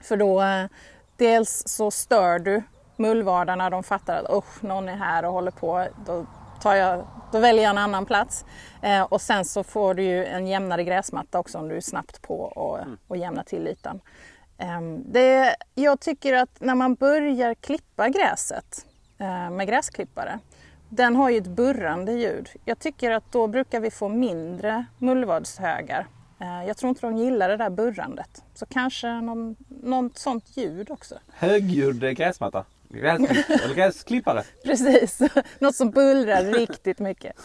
[0.00, 0.66] För då, eh,
[1.16, 2.62] dels så stör du
[3.00, 5.86] mullvadarna, de fattar att usch, någon är här och håller på.
[6.06, 6.26] Då,
[6.60, 8.44] tar jag, då väljer jag en annan plats.
[8.82, 12.22] Eh, och sen så får du ju en jämnare gräsmatta också om du är snabbt
[12.22, 14.00] på och, och jämna till ytan.
[14.58, 18.86] Ehm, det, jag tycker att när man börjar klippa gräset
[19.18, 20.38] eh, med gräsklippare,
[20.88, 22.48] den har ju ett burrande ljud.
[22.64, 26.06] Jag tycker att då brukar vi få mindre mullvadshögar.
[26.40, 28.44] Eh, jag tror inte de gillar det där burrandet.
[28.54, 31.14] Så kanske någon, något sånt ljud också.
[31.28, 32.64] Högljudd eh, gräsmatta?
[32.92, 34.42] Gräsklipp, eller gräsklippare?
[34.64, 35.20] Precis,
[35.58, 37.36] något som bullrar riktigt mycket.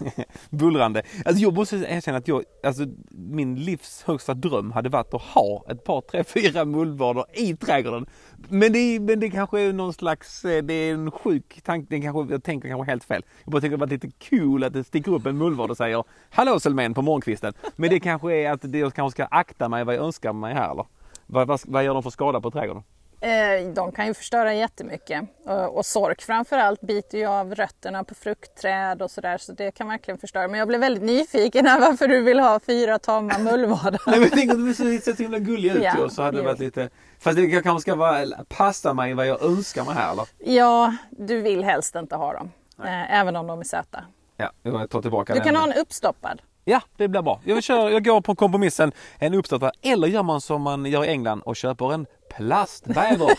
[0.49, 1.03] Bullrande.
[1.25, 5.65] Alltså jag måste erkänna att jag, alltså min livs högsta dröm hade varit att ha
[5.69, 8.05] ett par, tre, fyra mullvader i trädgården.
[8.49, 12.33] Men det, men det kanske är någon slags, eh, det är en sjuk tanke, kanske,
[12.33, 13.21] jag tänker kanske helt fel.
[13.43, 15.77] Jag bara tänker att det var lite cool att det sticker upp en mullvad och
[15.77, 17.53] säger Hallå Selmen på morgonkvisten.
[17.75, 20.53] Men det kanske är att det- jag kanske ska akta mig vad jag önskar mig
[20.53, 20.85] här eller?
[21.27, 22.83] Vad, vad, vad gör de för skada på trädgården?
[23.25, 25.21] Eh, De kan ju förstöra jättemycket.
[25.45, 29.87] Och- Och sork framförallt biter ju av rötterna på fruktträd och sådär så det kan
[29.87, 30.47] verkligen förstöra.
[30.47, 34.01] Men jag blev väldigt nyfiken här varför du vill ha fyra tama mullvadar.
[34.07, 36.59] Nej men tänker att du ser så himla gulliga ut Ja, så hade det varit
[36.59, 40.25] lite Fast det kanske ska vara, passa mig vad jag önskar mig här eller?
[40.39, 42.51] Ja, du vill helst inte ha dem.
[42.83, 44.03] Eh, Även om de är söta.
[44.37, 45.45] Ja, jag tar tillbaka Du den.
[45.47, 46.41] kan ha en uppstoppad.
[46.67, 47.41] Ja, det blir bra.
[47.45, 51.07] Jag, kör, jag går på kompromissen en uppstartad eller gör man som man gör i
[51.07, 52.05] England och köper en
[52.37, 53.31] plastbäver.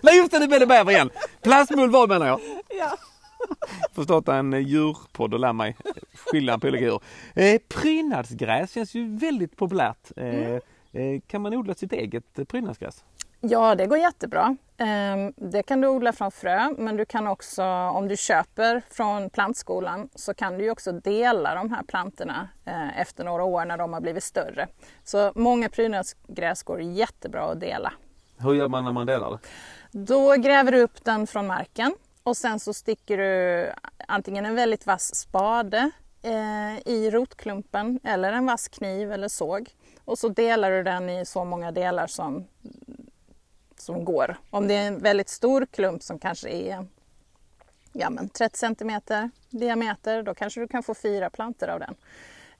[0.02, 1.10] Nej just det, det blev det bäver igen.
[1.42, 2.40] Plastmullvad menar jag.
[2.78, 2.96] Ja.
[3.92, 5.76] Får starta en eh, djurpodd och lära mig
[6.26, 7.00] skillnad på olika djur.
[7.34, 10.10] Eh, prydnadsgräs känns ju väldigt populärt.
[10.16, 10.60] Eh,
[10.94, 11.14] Mm.
[11.16, 13.04] eh, kan man odla sitt eget prydnadsgräs?
[13.44, 14.56] Ja, det går jättebra.
[14.78, 19.30] Ehm, Det kan du odla från frö, men du kan också, om du köper från
[19.30, 23.92] plantskolan, så kan du också dela de här plantorna eh, efter några år när de
[23.92, 24.68] har blivit större.
[25.04, 27.92] Så många prydnadsgräs går jättebra att dela.
[28.38, 29.38] Hur gör man när man delar det?
[29.98, 33.70] Då gräver du upp den från marken och sen så sticker du
[34.08, 35.90] antingen en väldigt vass spade
[36.22, 39.70] eh, i rotklumpen eller en vass kniv eller såg
[40.04, 42.44] och så delar du den i så många delar som,
[43.82, 44.36] som går.
[44.50, 46.86] Om det är en väldigt stor klump som kanske är
[47.92, 49.00] ja, men 30 cm
[49.50, 51.94] diameter, då kanske du kan få fyra plantor av den.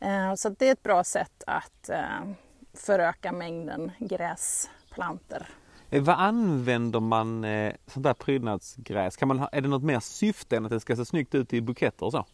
[0.01, 2.33] Eh, så det är ett bra sätt att eh,
[2.75, 5.47] föröka mängden gräsplantor.
[5.91, 9.17] Eh, vad använder man eh, sånt där prydnadsgräs?
[9.17, 11.53] Kan man ha, är det något mer syfte än att det ska se snyggt ut
[11.53, 12.27] i buketter och så?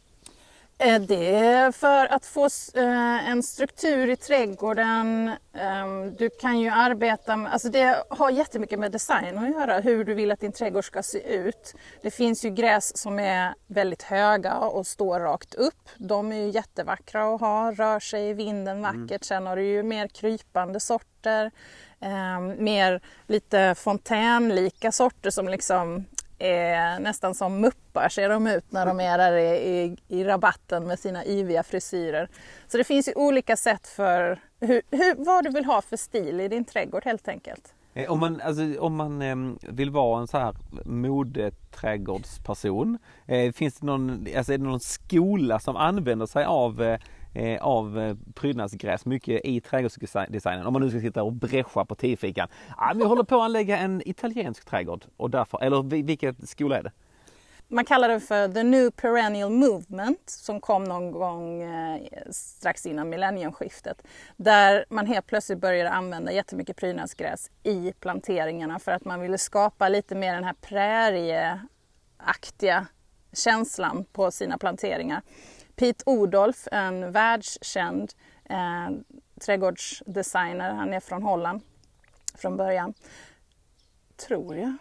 [0.80, 5.32] Eh, det är för att få eh, en struktur i trädgården.
[5.54, 10.04] Ehm, du kan ju arbeta med, alltså det har jättemycket med design att göra, hur
[10.04, 11.74] du vill att din trädgård ska se ut.
[12.02, 15.88] Det finns ju gräs som är väldigt höga och står rakt upp.
[15.96, 19.10] De är ju jättevackra att ha, rör sig i vinden vackert.
[19.10, 19.18] Mm.
[19.22, 21.50] Sen har du ju mer krypande sorter,
[22.00, 26.04] ehm, mer lite fontänlika sorter som liksom
[26.38, 30.86] är nästan som muppar ser de ut när de är där i, i, i rabatten
[30.86, 32.28] med sina yviga frisyrer.
[32.68, 36.40] Så det finns ju olika sätt för hur, hur, vad du vill ha för stil
[36.40, 37.74] i din trädgård helt enkelt.
[37.94, 39.36] Eh, om man, alltså, om man eh,
[39.68, 45.60] vill vara en så här modeträdgårdsperson, eh, finns det någon, alltså, är det någon skola
[45.60, 46.98] som använder sig av eh,
[47.38, 50.66] eh, av eh, prydnadsgräs mycket i trädgårdsdesignen.
[50.66, 52.48] Om man nu ska sitta och bräscha på tiofikan.
[52.76, 56.82] Ah, vi håller på att anlägga en italiensk trädgård och därför, eller vilken skola är
[56.82, 56.92] det?
[57.70, 63.08] Man kallar det för The New Perennial Movement som kom någon gång eh, strax innan
[63.08, 64.02] millenniumskiftet.
[64.36, 69.88] Där man helt plötsligt började använda jättemycket prydnadsgräs i planteringarna för att man ville skapa
[69.88, 72.86] lite mer den här prärieaktiga
[73.32, 75.22] känslan på sina planteringar.
[75.78, 78.12] Pete Odolf, en världskänd
[78.44, 78.90] eh,
[79.40, 80.70] trädgårdsdesigner.
[80.70, 81.60] Han är från Holland
[82.34, 82.94] från början.
[84.16, 84.76] Tror jag.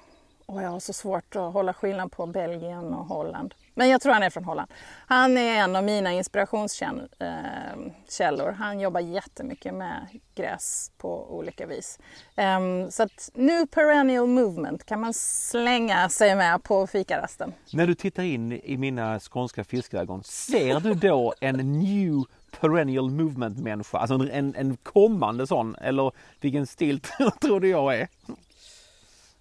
[0.50, 3.54] Och jag har så svårt att hålla skillnad på Belgien och Holland.
[3.74, 4.72] Men jag tror han är från Holland.
[5.08, 8.50] Han är en av mina inspirationskällor.
[8.50, 12.00] Eh, han jobbar jättemycket med gräs på olika vis.
[12.36, 17.54] Ehm, så att New Perennial Movement kan man slänga sig med på fikarasten.
[17.74, 22.24] När du tittar in i mina skånska fiskögon, ser du då en New
[22.60, 23.98] Perennial Movement människa?
[23.98, 27.00] Alltså en, en kommande sån eller vilken stil
[27.42, 28.08] tror du jag är?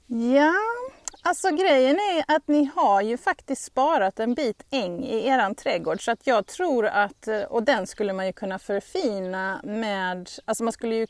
[0.06, 0.52] Ja,
[1.26, 6.04] Alltså grejen är att ni har ju faktiskt sparat en bit äng i eran trädgård
[6.04, 10.72] så att jag tror att, och den skulle man ju kunna förfina med, alltså man
[10.72, 11.06] skulle ju,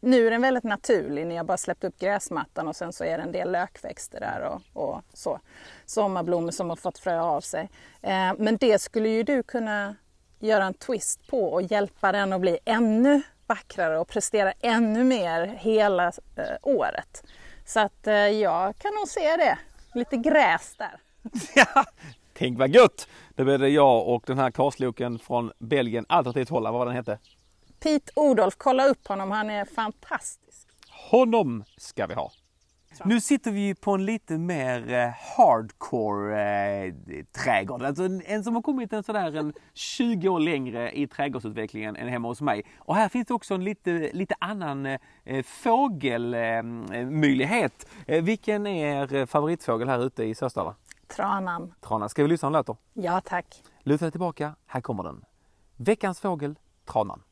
[0.00, 3.18] nu är den väldigt naturlig, ni har bara släppt upp gräsmattan och sen så är
[3.18, 5.40] det en del lökväxter där och, och så.
[5.86, 7.70] Sommarblommor som har fått frö av sig.
[8.02, 9.96] Eh, men det skulle ju du kunna
[10.38, 15.46] göra en twist på och hjälpa den att bli ännu vackrare och prestera ännu mer
[15.46, 16.06] hela
[16.36, 17.22] eh, året.
[17.68, 19.58] Så att eh, jag kan nog se det.
[19.94, 21.00] Lite gräs där.
[21.54, 21.84] ja,
[22.32, 23.08] tänk vad gött!
[23.34, 26.94] Det blev det jag och den här karsloken från Belgien, alternativt Holland, vad var den
[26.94, 27.18] hette?
[27.80, 30.68] Pete Odolf, kolla upp honom, han är fantastisk.
[31.10, 32.32] Honom ska vi ha!
[33.04, 36.94] Nu sitter vi på en lite mer eh, hardcore eh,
[37.44, 37.82] trädgård.
[37.82, 42.08] Alltså en, en, som har kommit en sådär en 20 år längre i trädgårdsutvecklingen än
[42.08, 42.64] hemma hos mig.
[42.78, 44.98] Och här finns det också en lite, lite annan eh,
[45.44, 47.88] fågelmöjlighet.
[48.06, 50.74] Eh, eh, vilken är er favoritfågel här ute i Sösdala?
[51.06, 51.74] Tranan.
[51.80, 52.08] Tranan.
[52.08, 52.76] Ska vi lyssna en låt då?
[52.94, 53.62] Ja tack.
[53.82, 55.24] Luta dig tillbaka, här kommer den.
[55.76, 57.22] Veckans fågel, tranan.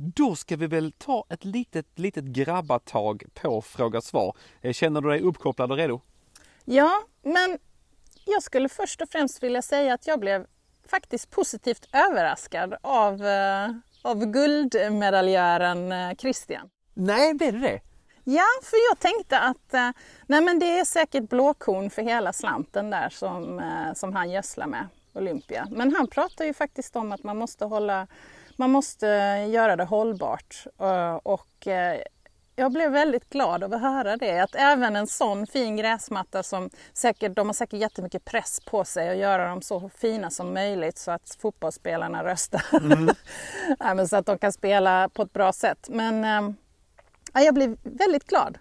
[0.00, 4.36] Då ska vi väl ta ett litet, litet grabbatag på fråga svar.
[4.60, 6.00] Eh, känner du dig uppkopplad och redo?
[6.64, 7.58] Ja, men
[8.24, 10.46] jag skulle först och främst vilja säga att jag blev
[10.88, 13.70] faktiskt positivt överraskad av, eh,
[14.02, 16.70] av guldmedaljören eh, Christian.
[16.94, 17.80] Nej, blev det det?
[18.24, 19.94] Ja, för jag tänkte att
[20.26, 23.62] nej men det är säkert blåkorn för hela slanten där som,
[23.94, 25.68] som han gödslar med, Olympia.
[25.70, 28.06] Men han pratar ju faktiskt om att man måste hålla
[28.58, 29.06] man måste
[29.50, 32.00] göra det hållbart eh, och eh,
[32.56, 34.40] jag blev väldigt glad av att höra det.
[34.40, 39.10] Att även en sån fin gräsmatta som säkert, de har säkert jättemycket press på sig
[39.10, 42.62] att göra dem så fina som möjligt så att fotbollsspelarna röstar.
[42.72, 44.06] Mm.
[44.08, 45.88] så att de kan spela på ett bra sätt.
[45.90, 46.24] Men
[47.34, 48.58] äh, jag blev väldigt glad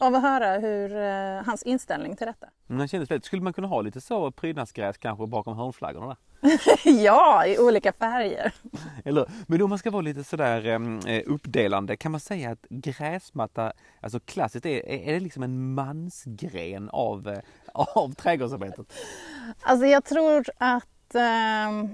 [0.00, 2.46] av att höra hur, äh, hans inställning till detta.
[2.70, 3.24] Mm, kändes väldigt.
[3.24, 6.06] Skulle man kunna ha lite så prydnadsgräs kanske bakom hörnflaggorna?
[6.06, 6.16] Där?
[6.84, 8.52] ja, i olika färger.
[9.04, 13.72] Eller, men om man ska vara lite sådär eh, uppdelande, kan man säga att gräsmatta,
[14.00, 17.38] alltså klassiskt, är, är det liksom en mansgren av, eh,
[17.74, 18.92] av trädgårdsarbetet?
[19.60, 21.90] Alltså jag tror att eh,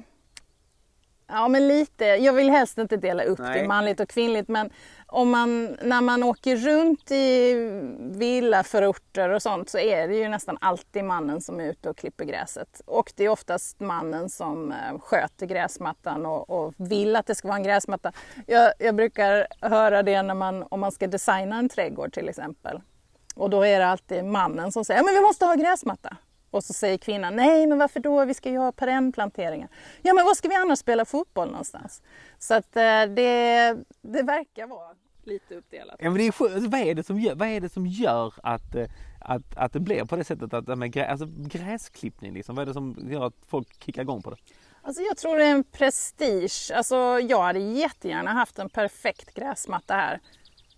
[1.27, 2.05] Ja, men lite.
[2.05, 3.61] Jag vill helst inte dela upp Nej.
[3.61, 4.71] det manligt och kvinnligt, men
[5.07, 7.55] om man, när man åker runt i
[8.01, 12.25] villaförorter och sånt så är det ju nästan alltid mannen som är ute och klipper
[12.25, 12.83] gräset.
[12.87, 17.49] Och det är oftast mannen som eh, sköter gräsmattan och, och vill att det ska
[17.49, 18.13] vara en gräsmatta.
[18.47, 22.81] Jag, jag brukar höra det när man, om man ska designa en trädgård till exempel.
[23.35, 26.17] Och då är det alltid mannen som säger ja, men vi måste ha gräsmatta.
[26.53, 29.69] Och så säger kvinnan, nej men varför då, vi ska ju ha perennplanteringar.
[30.03, 32.03] Ja men var ska vi annars spela fotboll någonstans?
[32.39, 35.97] Så att eh, det, det verkar vara lite uppdelat.
[35.99, 38.35] Ja, men det är, alltså, vad, är det som gör, vad är det som gör
[38.43, 38.87] att, eh,
[39.21, 40.55] att, att det blir på det sättet?
[40.55, 44.23] Att, med grä, alltså, gräsklippning liksom, vad är det som gör att folk kickar igång
[44.23, 44.37] på det?
[44.83, 46.71] Alltså jag tror det är en prestige.
[46.75, 50.21] Alltså jag hade jättegärna haft en perfekt gräsmatta här.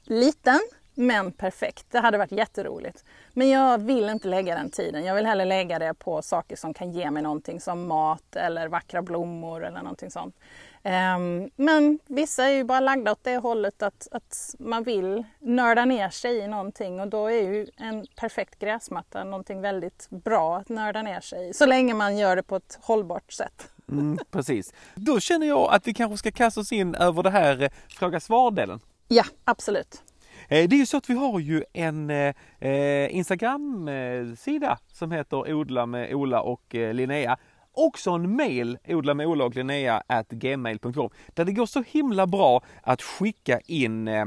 [0.05, 0.61] Liten,
[0.95, 1.87] men perfekt.
[1.91, 3.05] Det hade varit jätteroligt.
[3.37, 5.05] Men jag vill inte lägga den tiden.
[5.05, 8.69] Jag vill hellre lägga det på saker som kan ge mig någonting som mat eller
[8.69, 10.37] vackra blommor eller någonting sånt.
[10.83, 15.85] Ehm, Men vissa är ju bara lagda åt det hållet att, att man vill nörda
[15.85, 20.69] ner sig i någonting och då är ju en perfekt gräsmatta någonting väldigt bra att
[20.69, 21.53] nörda ner sig i.
[21.55, 23.69] Så länge man gör det på ett hållbart sätt.
[23.89, 24.73] Mm, precis.
[24.95, 28.21] Då känner jag att vi kanske ska kasta oss in över det här eh, fråga
[28.21, 28.81] svar-delen.
[29.09, 30.03] Ja, absolut.
[30.49, 35.55] Eh, Det är ju så att vi har ju en eh, eh, Instagram-sida som heter
[35.55, 37.37] Odla med Ola och Linnea.
[37.73, 41.11] Också en mail, odla med Ola och Linnea at gmail.com.
[41.35, 44.27] Där det går så himla bra att skicka in eh,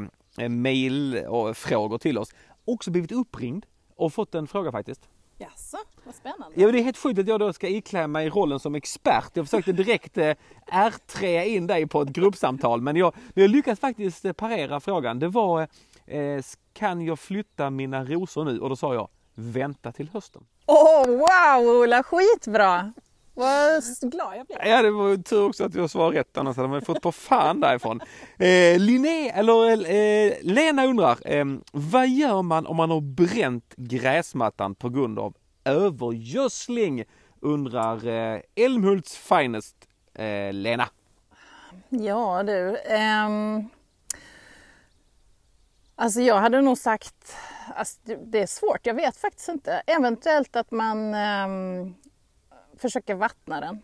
[0.49, 2.33] mail och frågor till oss.
[2.65, 5.09] Också blivit uppringd och fått en fråga faktiskt.
[5.39, 6.61] Jaså, vad spännande.
[6.61, 9.29] Ja, det är helt sjukt att jag då ska iklä mig i rollen som expert.
[9.33, 10.33] Jag försökte direkt eh,
[10.71, 15.19] R3 in dig på ett gruppsamtal men jag, jag lyckades faktiskt parera frågan.
[15.19, 15.67] Det var
[16.07, 16.43] eh,
[16.73, 18.59] kan jag flytta mina rosor nu?
[18.59, 20.43] Och då sa jag vänta till hösten.
[20.65, 22.93] Åh, wow Ola, skitbra!
[23.33, 24.59] Vad glad jag blev.
[24.65, 27.59] Ja, det var tur också att jag svarade rätt annars hade man fått på fan
[27.59, 28.01] därifrån.
[28.37, 34.75] Eh, Linné, eller eh, Lena undrar, eh, vad gör man om man har bränt gräsmattan
[34.75, 37.03] på grund av övergödsling?
[37.39, 39.75] Undrar eh, Älmhults finest
[40.13, 40.87] eh, Lena.
[41.89, 42.77] Ja du.
[42.77, 43.69] ehm,
[45.97, 47.35] alltså jag hade nog sagt,
[47.75, 49.81] alltså det- är svårt, jag vet faktiskt inte.
[49.87, 51.95] Eventuellt att man ehm,
[52.77, 53.81] försöker vattna den.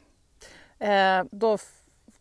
[0.90, 1.58] Eh, då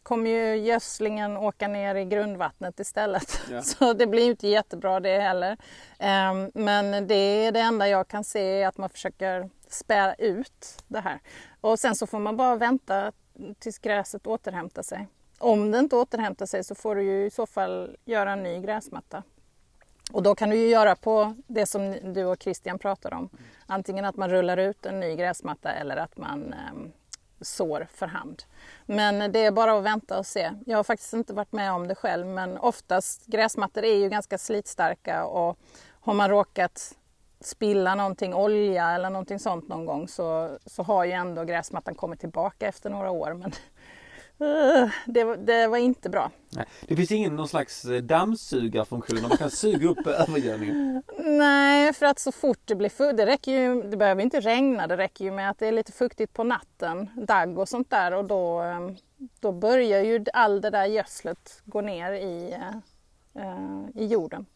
[0.02, 3.40] kommer ju gödslingen åka ner i grundvattnet istället.
[3.50, 3.62] Ja.
[3.62, 5.56] Så det blir inte jättebra det heller.
[5.98, 10.82] Ehm, men det är det enda jag kan se är att man försöker spä ut
[10.88, 11.20] det här.
[11.60, 13.12] Och sen så får man bara vänta
[13.58, 15.08] tills gräset återhämtar sig.
[15.38, 18.60] Om det inte återhämtar sig så får du ju i så fall göra en ny
[18.60, 19.22] gräsmatta.
[20.12, 23.28] Och då kan du ju göra på det som du och Christian pratar om.
[23.66, 26.90] Antingen att man rullar ut en ny gräsmatta eller att man eh,
[27.40, 28.42] sår för hand.
[28.86, 30.50] Men det är bara att vänta och se.
[30.66, 34.38] Jag har faktiskt inte varit med om det själv men oftast gräsmattor är ju ganska
[34.38, 35.58] slitstarka och
[36.00, 36.94] har man råkat
[37.40, 42.20] spilla någonting, olja eller någonting sånt någon gång så, så har ju ändå gräsmattan kommit
[42.20, 43.34] tillbaka efter några år.
[43.34, 43.52] Men
[45.06, 46.30] det, var- det var inte bra.
[46.50, 51.02] Nej, det finns ingen någon slags eh, dammsugarfunktion där man kan suga upp övergödningen.
[51.18, 54.86] Nej, för att så fort det blir fukt, det räcker ju, det behöver inte regna,
[54.86, 58.14] det räcker ju med att det är lite fuktigt på natten, dagg och sånt där
[58.14, 58.80] och då, eh,
[59.40, 64.46] då börjar ju all det där gödslet gå ner i, eh, eh, i jorden.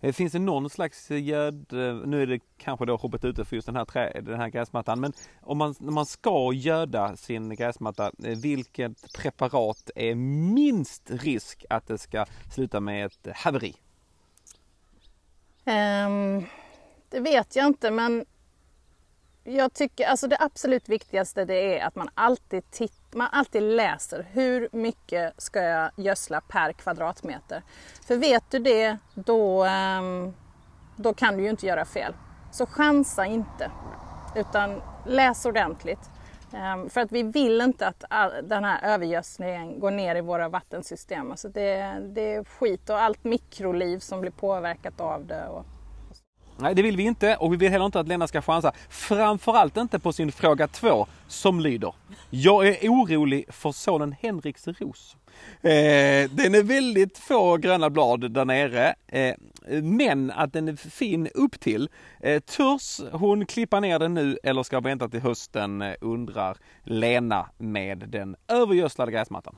[0.00, 3.44] Eh, finns det någon slags eh, göd, eh, nu är det kanske då hoppet ute
[3.44, 7.16] för just den här, trä, den här gräsmattan, men om man, när man ska göda
[7.16, 10.14] sin gräsmatta, vilket preparat är
[10.54, 13.74] minst risk att det ska sluta med ett haveri?
[15.64, 16.46] Um,
[17.08, 18.24] det vet jag inte men
[19.48, 24.26] jag tycker alltså det absolut viktigaste det är att man alltid, titt, man alltid läser
[24.32, 27.62] hur mycket ska jag gödsla per kvadratmeter.
[28.06, 30.34] För vet du det då, ehm,
[30.96, 32.14] då kan du ju inte göra fel.
[32.52, 33.70] Så chansa inte
[34.36, 36.10] utan läs ordentligt.
[36.52, 40.48] Ehm, för att vi vill inte att all, den här övergödslingen går ner i våra
[40.48, 41.30] vattensystem.
[41.30, 45.48] Alltså det, det är skit och allt mikroliv som blir påverkat av det.
[45.48, 45.66] Och,
[46.60, 48.72] Nej, det vill vi inte och vi vill heller inte att Lena ska chansa.
[48.88, 51.94] Framförallt inte på sin fråga två som lyder.
[52.30, 55.16] Jag är orolig för sonen Henriks ros.
[55.60, 58.94] Eh, den är väldigt få gröna blad där nere.
[59.06, 59.34] Eh,
[59.82, 61.88] men att den är fin upp till.
[62.20, 67.46] Eh, törs hon klippa ner den nu eller ska vänta till hösten eh, undrar Lena
[67.58, 69.56] med den övergödslade gräsmattan.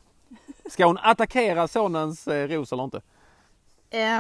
[0.70, 3.01] Ska hon attackera sonens eh, ros eller inte?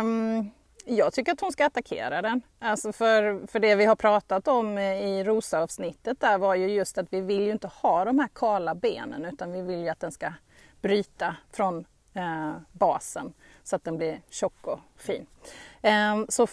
[0.00, 0.50] Um
[0.84, 2.42] jag tycker att hon ska attackera den.
[2.58, 7.12] Alltså för, för det vi har pratat om i rosa-avsnittet där var ju just att
[7.12, 10.12] vi vill ju inte ha de här kala benen utan vi vill ju att den
[10.12, 10.32] ska
[10.80, 15.26] bryta från eh, basen så att den blir tjock och fin.
[15.82, 16.46] Eh, så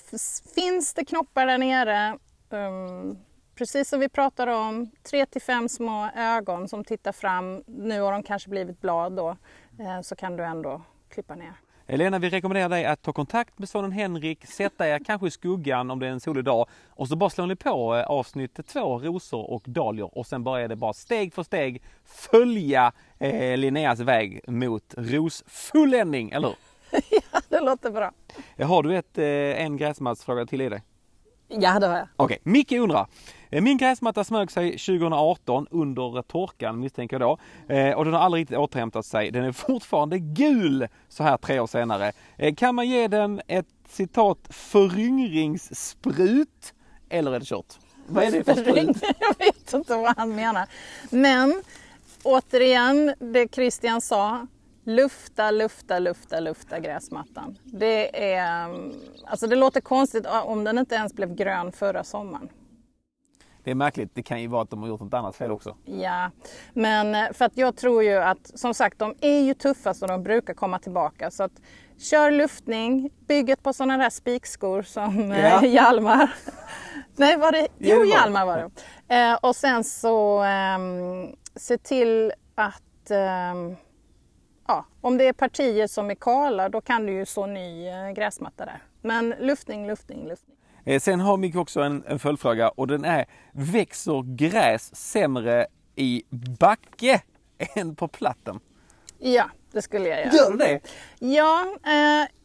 [0.55, 2.17] finns det knoppar där nere,
[2.49, 3.17] um,
[3.55, 7.63] precis som vi pratade om, tre till fem små ögon som tittar fram.
[7.65, 9.37] Nu har de kanske blivit blad då,
[9.79, 11.53] eh, så kan du ändå klippa ner.
[11.89, 15.91] Elena, vi rekommenderar dig att ta kontakt med sonen Henrik, sätta er kanske i skuggan
[15.91, 18.99] om det är en solig dag och så bara slår ni på eh, avsnitt två,
[18.99, 23.99] rosor och dahlior och sen bara är det bara steg för steg följa eh, Linneas
[23.99, 26.57] väg mot rosfulländning, eller hur?
[27.09, 28.11] ja, det låter bra.
[28.59, 30.81] Har du ett, eh, en gräsmattsfråga till i dig?
[31.47, 32.07] Ja, det har jag.
[32.15, 32.51] Okej, okay.
[32.51, 33.07] Micke undrar.
[33.49, 37.37] Eh, min gräsmatta smög sig 2018 under torkan misstänker jag då.
[37.73, 39.31] Eh, och den har aldrig riktigt återhämtat sig.
[39.31, 42.11] Den är fortfarande gul så här tre år senare.
[42.37, 46.73] Eh, kan man ge den ett citat föryngringssprut?
[47.09, 47.73] Eller är det kört?
[48.07, 48.97] Vad är det för sprut?
[49.19, 50.67] jag vet inte vad han menar.
[51.09, 51.63] Men
[52.23, 54.47] återigen, det Christian sa.
[54.89, 57.57] Lufta, lufta, lufta, lufta gräsmattan.
[57.63, 58.69] Det, är,
[59.25, 62.49] alltså det låter konstigt om den inte ens blev grön förra sommaren.
[63.63, 65.75] Det är märkligt, det kan ju vara att de har gjort något annat fel också.
[65.85, 66.31] Ja,
[66.73, 70.07] men eh, för att jag tror ju att som sagt de är ju tuffast och
[70.07, 71.31] de brukar komma tillbaka.
[71.31, 71.61] Så att
[71.99, 75.65] kör luftning, bygg ett par sådana där spikskor som eh, ja.
[75.65, 76.33] Hjalmar.
[77.15, 77.67] Nej, var det?
[77.77, 78.57] Jo, Hjalmar var
[79.07, 79.15] det.
[79.15, 80.79] Eh, och sen så eh,
[81.55, 83.77] se till att eh,
[84.67, 88.11] ja, om det är partier som är kala då kan du ju så ny eh,
[88.11, 88.83] gräsmatta där.
[89.01, 90.57] Men luftning, luftning, luftning.
[90.85, 96.23] Eh, sen har Micke också en, en följdfråga och den är Växer gräs sämre i
[96.59, 97.21] backe
[97.75, 98.59] än på platten?
[99.19, 100.33] Ja, det skulle jag göra.
[100.33, 100.79] Gör det?
[101.19, 101.75] Ja,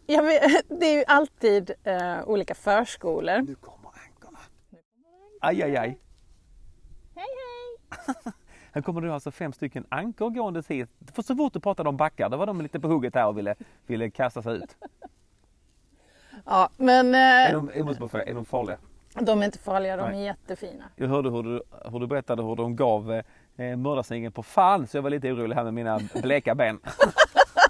[0.06, 3.40] eh, vet, det är ju alltid eh, olika förskolor.
[3.40, 4.38] Nu kommer ankorna.
[5.40, 5.98] Aj, aj, aj.
[7.14, 8.32] Hej, hej!
[8.74, 10.90] Här kommer det alltså fem stycken ankor gående hit.
[11.14, 13.38] För så fort du pratade om backar, då var de lite på hugget här och
[13.38, 13.54] ville,
[13.86, 14.76] ville kasta sig ut.
[16.44, 17.14] Ja, men...
[17.14, 18.78] Eh, är, de, jag måste bara fråga, är de farliga?
[19.20, 20.20] De är inte farliga, de Nej.
[20.20, 20.84] är jättefina.
[20.96, 23.22] Jag hörde hur du, hur du berättade hur de gav
[23.56, 26.80] eh, mördarsniggen på fan så jag var lite orolig här med mina bleka ben.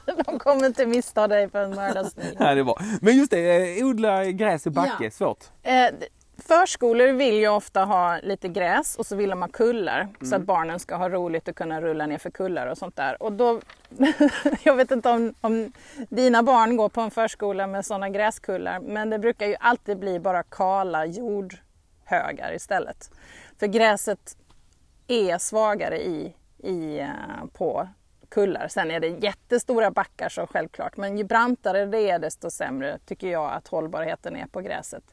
[0.27, 2.37] de kommer inte missta dig för en mördarsnigel.
[2.41, 2.79] Nej, det är bra.
[3.01, 5.11] Men just det, eh, odla gräs i backe, ja.
[5.11, 5.45] svårt.
[5.63, 5.73] Eh,
[6.47, 10.15] Förskolor vill ju ofta ha lite gräs och så vill de ha kullar mm.
[10.23, 13.23] så att barnen ska ha roligt och kunna rulla ner för kullar och sånt där.
[13.23, 13.61] Och då,
[14.63, 15.73] jag vet inte om, om
[16.09, 20.21] dina barn går på en förskola med sådana gräskullar men det brukar ju alltid bli
[20.21, 23.11] bara kala jordhögar istället.
[23.59, 24.37] För gräset
[25.09, 27.89] är svagare i, i, uh, på
[28.29, 28.69] kullar.
[28.69, 33.29] Sen är det jättestora backar så självklart men ju brantare det är desto sämre tycker
[33.29, 35.05] jag att hållbarheten är på gräset.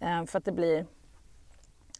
[0.00, 0.86] Eh, för att det blir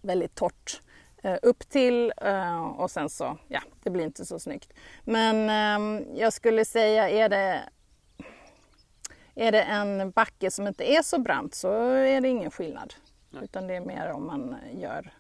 [0.03, 0.83] väldigt torrt
[1.23, 4.73] eh, upp till eh, och sen så, ja, det blir inte så snyggt.
[5.05, 5.49] Men
[6.17, 7.63] jag skulle säga, är det,
[9.35, 12.95] är det en backe som inte är så brant så är det ingen skillnad.
[13.31, 13.45] Nej.
[13.45, 15.13] Utan det är mer om man gör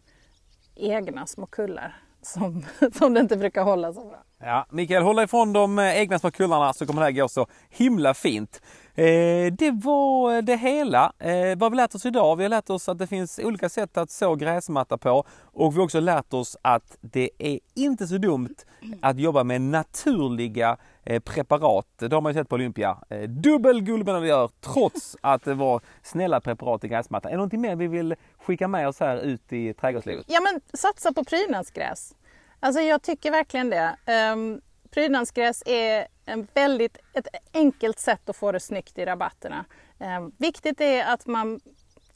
[0.74, 2.64] egna små kullar som,
[2.98, 4.22] som det inte brukar hålla så bra.
[4.38, 7.46] Ja, Mikael, håll ifrån de eh, egna små kullarna så kommer det här gå så
[7.70, 8.62] himla fint.
[8.94, 11.12] Eh, det var eh, det hela.
[11.18, 12.36] Eh, vad har vi lärt oss idag?
[12.36, 15.76] Vi har lärt oss att det finns olika sätt att så gräsmatta på och vi
[15.76, 18.54] har också lärt oss att det är inte så dumt
[19.02, 20.76] att jobba med naturliga
[21.24, 21.86] preparat.
[21.96, 22.98] Det har man ju sett på Olympia.
[23.28, 27.28] Dubbel guldmedaljör trots att det var snälla preparat i gräsmattan.
[27.28, 30.24] Är det någonting mer vi vill skicka med oss här ut i trädgårdslivet?
[30.28, 32.14] Ja men satsa på prydnadsgräs.
[32.60, 33.96] Alltså jag tycker verkligen det.
[34.32, 39.64] Um, prydnadsgräs är en väldigt, ett enkelt sätt att få det snyggt i rabatterna.
[39.98, 41.60] Eh, viktigt är att man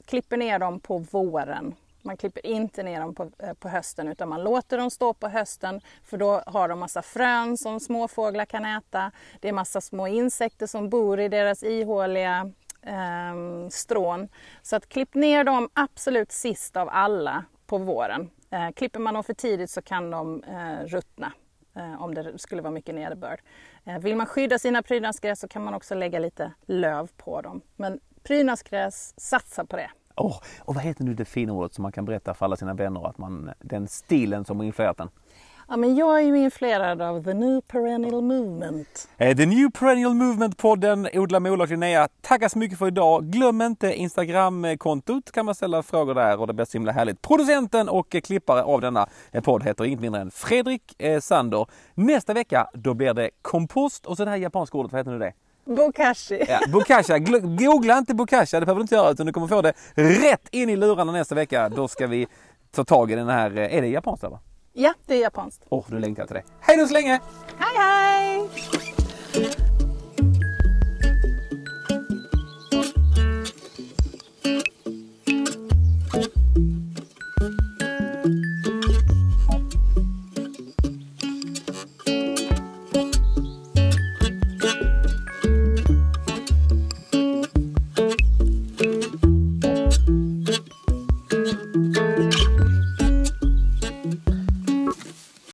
[0.05, 1.75] klipper ner dem på våren.
[2.01, 5.27] Man klipper inte ner dem på, eh, på hösten utan man låter dem stå på
[5.27, 9.11] hösten för då har de massa frön som småfåglar kan äta.
[9.39, 14.29] Det är massa små insekter som bor i deras ihåliga eh, strån.
[14.61, 18.29] Så att klipp ner dem absolut sist av alla på våren.
[18.49, 21.33] Eh, klipper man dem för tidigt så kan de eh, ruttna
[21.75, 23.41] eh, om det skulle vara mycket nederbörd.
[23.85, 27.61] Eh, vill man skydda sina prydnadsgräs så kan man också lägga lite löv på dem.
[27.75, 29.91] Men prydnadsgräs, satsa på det!
[30.15, 32.73] Oh, och vad heter nu det fina ordet som man kan berätta för alla sina
[32.73, 35.09] vänner att man, den stilen som har influerat den?
[35.71, 39.09] Ja, men jag är ju influerad av The New Perennial Movement.
[39.17, 43.23] Eh, The New Perennial Movement-podden Odla med Ola och Linnea tackar så mycket för idag.
[43.23, 47.21] Glöm inte Instagram-kontot kan man ställa frågor där och det blir så himla härligt.
[47.21, 49.07] Producenten och klippare av denna
[49.43, 51.65] podd heter inget mindre än Fredrik eh, Sander.
[51.93, 55.19] Nästa vecka då blir det kompost och så det här japanska ordet, vad heter nu
[55.19, 55.33] det?
[55.65, 56.45] Bokashi.
[56.47, 57.19] Ja, bokashi.
[57.41, 60.69] Googla inte bokashi, det behöver du inte göra utan du kommer få det rätt in
[60.69, 61.69] i lurarna nästa vecka.
[61.69, 62.27] Då ska vi
[62.71, 64.39] ta tag i den här, är det japanskt eller?
[64.73, 65.63] Ja, det är japanskt.
[65.69, 66.43] Åh, oh, du längtar till det.
[66.59, 67.19] Hej då så länge!
[67.57, 68.49] Hej hej!
[69.33, 69.70] Hej!